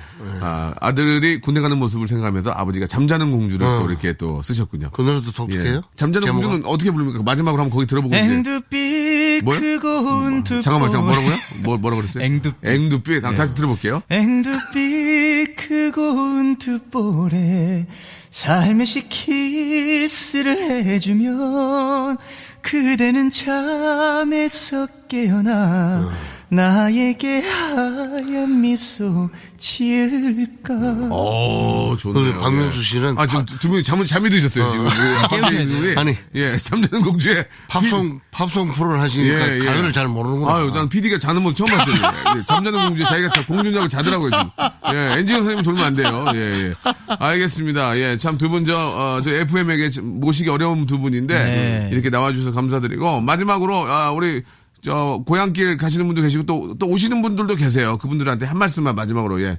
아, 0.41 0.75
아들이 0.81 1.41
군대 1.41 1.61
가는 1.61 1.79
모습을 1.79 2.07
생각하면서 2.07 2.51
아버지가 2.51 2.87
잠자는 2.87 3.31
공주를 3.33 3.67
어. 3.67 3.79
또 3.79 3.91
이렇게 3.91 4.12
또 4.15 4.43
쓰셨군요. 4.43 4.91
그 4.93 5.03
노래도 5.03 5.29
예. 5.29 5.33
독특해요. 5.33 5.83
잠자는 5.97 6.27
제목은? 6.27 6.49
공주는 6.49 6.67
어떻게 6.67 6.91
부릅니까? 6.91 7.23
마지막으로 7.23 7.62
한번 7.62 7.75
거기 7.75 7.87
들어보고. 7.87 8.15
앵두빛? 8.15 9.45
크고 9.45 9.88
운두 9.88 10.61
잠깐만, 10.61 10.91
잠깐 10.91 11.15
뭐라고요? 11.15 11.37
뭐 11.62 11.77
뭐라 11.79 11.97
그랬어요? 11.97 12.25
앵두빛. 12.25 12.65
앵두빛. 12.65 13.15
한번 13.25 13.35
다시 13.35 13.55
들어볼게요. 13.55 14.03
앵두빛 14.11 15.57
크고 15.57 16.03
운두 16.03 16.79
볼에 16.91 17.87
살며시 18.33 19.09
키스를 19.11 20.87
해주면 20.87 22.16
그대는 22.62 23.29
잠에서 23.29 24.88
깨어나 25.07 26.11
나에게 26.49 27.40
하얀 27.40 28.62
미소 28.62 29.29
지을까 29.62 30.75
오, 31.14 31.96
좋네요. 31.96 32.35
그 32.35 32.40
박명수 32.40 32.83
씨는 32.83 33.16
아, 33.16 33.27
지금 33.27 33.44
두 33.46 33.68
분이 33.68 33.83
잠을 33.85 34.05
잠이 34.05 34.29
드셨어요, 34.29 34.68
지금. 34.70 34.85
그 34.87 35.29
박명수 35.29 35.55
분이. 35.72 35.94
아니. 35.96 36.16
예, 36.35 36.57
잠자는 36.57 37.05
공주에. 37.05 37.46
팝송 37.68 38.18
팝송 38.33 38.72
프로를 38.72 39.01
하시니까 39.01 39.35
예, 39.53 39.55
예. 39.57 39.59
가요를 39.61 39.92
잘 39.92 40.09
모르는구나. 40.09 40.57
아유, 40.57 40.70
난 40.75 40.88
PD가 40.88 41.18
자는 41.18 41.42
모습 41.42 41.64
처음 41.64 41.79
봤어요. 41.79 41.94
예, 42.38 42.44
잠자는 42.44 42.87
공주에 42.88 43.05
자기가 43.05 43.31
자, 43.31 43.46
공주냐고 43.46 43.87
자더라고요, 43.88 44.31
지금. 44.31 44.51
예, 44.94 45.18
엔지니어 45.20 45.38
선생님 45.38 45.62
졸면 45.62 45.85
안 45.85 45.94
돼요. 45.94 46.27
예, 46.35 46.38
예. 46.68 46.75
알겠습니다. 47.18 47.96
예, 47.98 48.16
참 48.16 48.37
두 48.37 48.48
분 48.48 48.64
저, 48.64 48.75
어, 48.77 49.20
저 49.22 49.31
FM에게 49.31 50.01
모시기 50.01 50.51
어려운 50.51 50.87
두 50.87 50.98
분인데, 50.98 51.35
네. 51.35 51.88
이렇게 51.92 52.11
나와주셔서 52.11 52.51
감사드리고, 52.53 53.20
마지막으로, 53.20 53.87
아, 53.87 54.11
우리, 54.11 54.42
저, 54.83 55.23
고향길 55.25 55.77
가시는 55.77 56.07
분도 56.07 56.23
계시고, 56.23 56.42
또, 56.45 56.75
또 56.77 56.88
오시는 56.88 57.23
분들도 57.23 57.55
계세요. 57.55 57.97
그분들한테 57.99 58.47
한 58.47 58.59
말씀만 58.59 58.97
마지막으로, 58.97 59.40
예, 59.40 59.59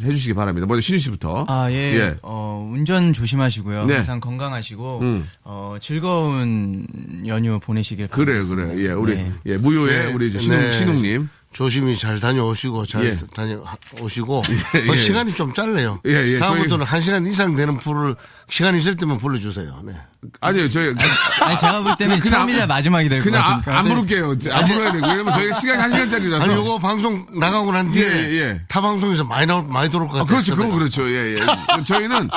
해주시기 0.00 0.32
바랍니다. 0.32 0.66
먼저 0.66 0.80
신희 0.80 0.98
씨부터. 0.98 1.44
아, 1.46 1.70
예. 1.70 2.14
어, 2.22 2.70
운전 2.72 3.12
조심하시고요. 3.12 3.84
네. 3.84 3.96
항상 3.96 4.20
건강하시고, 4.20 5.00
음. 5.02 5.28
어, 5.44 5.76
즐거운 5.80 6.86
연휴 7.26 7.60
보내시길 7.60 8.08
그래, 8.08 8.24
바라겠습니다. 8.24 8.74
그래. 8.74 8.84
예, 8.88 8.92
우리, 8.92 9.16
네. 9.16 9.32
예, 9.44 9.56
무효의 9.58 10.06
네, 10.06 10.12
우리 10.14 10.30
신웅, 10.30 10.58
네. 10.58 10.72
신웅님. 10.72 11.28
조심히 11.52 11.96
잘 11.96 12.18
다녀오시고 12.18 12.86
잘 12.86 13.04
예. 13.04 13.16
다녀오시고 13.34 14.38
어, 14.38 14.42
예. 14.92 14.96
시간이 14.96 15.34
좀 15.34 15.52
짧네요. 15.52 16.00
예, 16.06 16.12
예. 16.12 16.38
다음부터는 16.38 16.86
한 16.86 17.00
시간 17.00 17.26
이상 17.26 17.54
되는 17.54 17.78
프로를 17.78 18.16
시간 18.48 18.74
있을 18.74 18.96
때만 18.96 19.18
불러주세요. 19.18 19.80
네. 19.84 19.92
아니요, 20.40 20.68
저희. 20.70 20.94
아니, 21.40 21.58
제가 21.58 21.82
볼 21.82 21.96
때는 21.98 22.18
그냥 22.20 22.38
처음이자 22.40 22.66
마지막이 22.66 23.08
될것 23.08 23.24
그냥 23.24 23.42
안, 23.44 23.50
같으니까. 23.62 23.78
안 23.78 23.88
부를게요. 23.88 24.28
안 24.52 24.64
불러야 24.66 24.92
되고. 24.92 25.06
왜냐면 25.06 25.32
저희가 25.32 25.52
시간이 25.60 25.78
한 25.80 25.90
시간짜리라서. 25.92 26.44
아니 26.44 26.54
요거 26.54 26.78
방송 26.78 27.26
나가고 27.38 27.72
난 27.72 27.90
뒤에 27.92 28.04
예, 28.06 28.40
예. 28.40 28.60
타 28.68 28.80
방송에서 28.80 29.24
많이 29.24 29.46
나올 29.46 29.64
많이 29.68 29.90
들어올 29.90 30.08
것 30.08 30.14
아, 30.16 30.18
같아요. 30.20 30.26
그렇죠. 30.36 30.56
그건 30.56 30.72
그렇죠. 30.78 31.08
예, 31.10 31.32
예. 31.32 31.36
저희는 31.84 32.28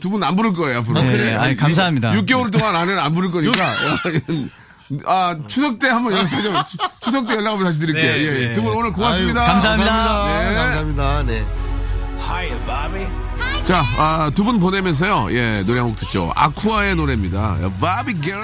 두 0.00 0.10
분 0.10 0.22
안 0.24 0.34
부를 0.36 0.52
거예요, 0.52 0.78
앞으로. 0.80 1.00
네, 1.02 1.16
네. 1.16 1.34
아니, 1.34 1.56
감사합니다. 1.56 2.12
6개월 2.12 2.50
동안 2.52 2.74
안에는 2.76 2.98
안 3.02 3.12
부를 3.14 3.30
거니까. 3.30 3.74
아, 5.06 5.36
추석 5.48 5.78
때 5.78 5.88
한번. 5.88 6.12
추- 6.68 6.76
추석 7.00 7.26
때 7.26 7.34
연락 7.36 7.52
한번 7.52 7.66
다시 7.66 7.78
드릴게요. 7.80 8.12
네, 8.12 8.18
예, 8.18 8.24
예. 8.42 8.46
네. 8.48 8.52
두분 8.52 8.72
오늘 8.74 8.92
고맙습니다. 8.92 9.40
아유, 9.42 9.46
감사합니다. 9.48 9.92
감사합니다. 9.92 10.48
네. 10.50 10.54
감사합니다. 10.54 11.22
네. 11.24 11.44
Hiya, 12.22 12.58
Bobby. 12.66 13.06
자, 13.64 13.84
아, 13.98 14.30
두 14.34 14.44
분 14.44 14.58
보내면서요. 14.60 15.28
예, 15.32 15.62
노래 15.66 15.80
한 15.80 15.88
곡 15.90 15.96
듣죠. 15.96 16.32
아쿠아의 16.36 16.96
노래입니다. 16.96 17.56
바비 17.80 18.20
걸. 18.20 18.42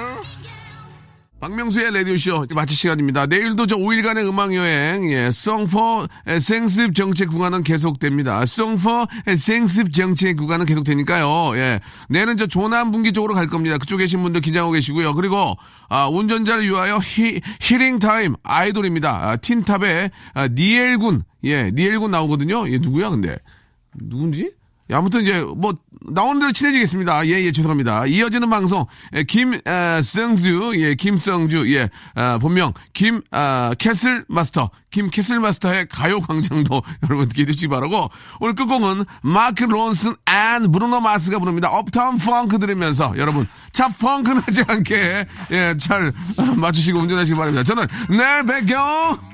박명수의 1.39 1.93
라디오쇼 1.93 2.47
마칠 2.53 2.75
시간입니다. 2.75 3.25
내일도 3.25 3.65
저 3.65 3.77
5일간의 3.77 4.27
음악여행, 4.27 5.09
예, 5.11 5.31
송포 5.31 6.07
생습 6.41 6.93
정체 6.93 7.25
구간은 7.25 7.63
계속됩니다. 7.63 8.45
송포 8.45 9.07
생습 9.37 9.93
정체 9.93 10.33
구간은 10.33 10.65
계속되니까요. 10.65 11.57
예. 11.57 11.79
내일은 12.09 12.35
저 12.35 12.45
조남 12.45 12.91
분기 12.91 13.13
쪽으로 13.13 13.35
갈 13.35 13.47
겁니다. 13.47 13.77
그쪽에 13.77 14.03
계신 14.03 14.21
분들 14.21 14.41
긴장하고 14.41 14.73
계시고요. 14.73 15.13
그리고, 15.15 15.55
아, 15.87 16.07
운전자를 16.09 16.65
위하여 16.65 16.97
히, 16.97 17.39
힐링 17.61 17.99
타임 17.99 18.35
아이돌입니다. 18.43 19.29
아, 19.29 19.37
틴탑의 19.37 20.11
아, 20.33 20.47
니엘 20.49 20.97
군, 20.97 21.23
예, 21.45 21.71
니엘 21.71 21.99
군 21.99 22.11
나오거든요. 22.11 22.69
얘 22.69 22.79
누구야, 22.79 23.09
근데? 23.09 23.37
누군지? 23.95 24.51
예, 24.89 24.95
아무튼 24.95 25.21
이제 25.23 25.41
뭐 25.55 25.73
나오는 26.11 26.39
대로 26.39 26.51
친해지겠습니다. 26.51 27.27
예, 27.27 27.31
예, 27.43 27.51
죄송합니다. 27.51 28.05
이어지는 28.07 28.49
방송 28.49 28.85
예, 29.15 29.23
김성주, 29.23 30.73
예, 30.77 30.95
김성주, 30.95 31.73
예, 31.75 31.89
아, 32.15 32.37
본명 32.39 32.73
김 32.93 33.21
아, 33.31 33.73
castle 33.77 34.25
master, 34.27 34.69
김 34.89 35.09
castle 35.09 35.39
master의 35.39 35.87
가요 35.87 36.19
광장도 36.21 36.81
여러분 37.03 37.27
기대해 37.27 37.53
주시기 37.53 37.67
바라고 37.67 38.09
오늘 38.39 38.55
끝곡은 38.55 39.05
마크 39.21 39.63
론슨 39.65 40.15
and 40.27 40.71
브루노 40.71 41.01
마스가 41.01 41.39
부릅니다. 41.39 41.69
Uptown 41.69 42.17
Funk 42.17 42.59
들으면서 42.59 43.13
여러분 43.17 43.47
차 43.71 43.87
펑크 43.87 44.31
나지 44.31 44.63
않게 44.67 45.25
예, 45.51 45.75
잘 45.77 46.11
아, 46.37 46.43
맞추시고 46.55 46.99
운전하시기 46.99 47.37
바랍니다. 47.37 47.63
저는 47.63 47.85
내일 48.09 48.43
뵐게요. 48.43 49.28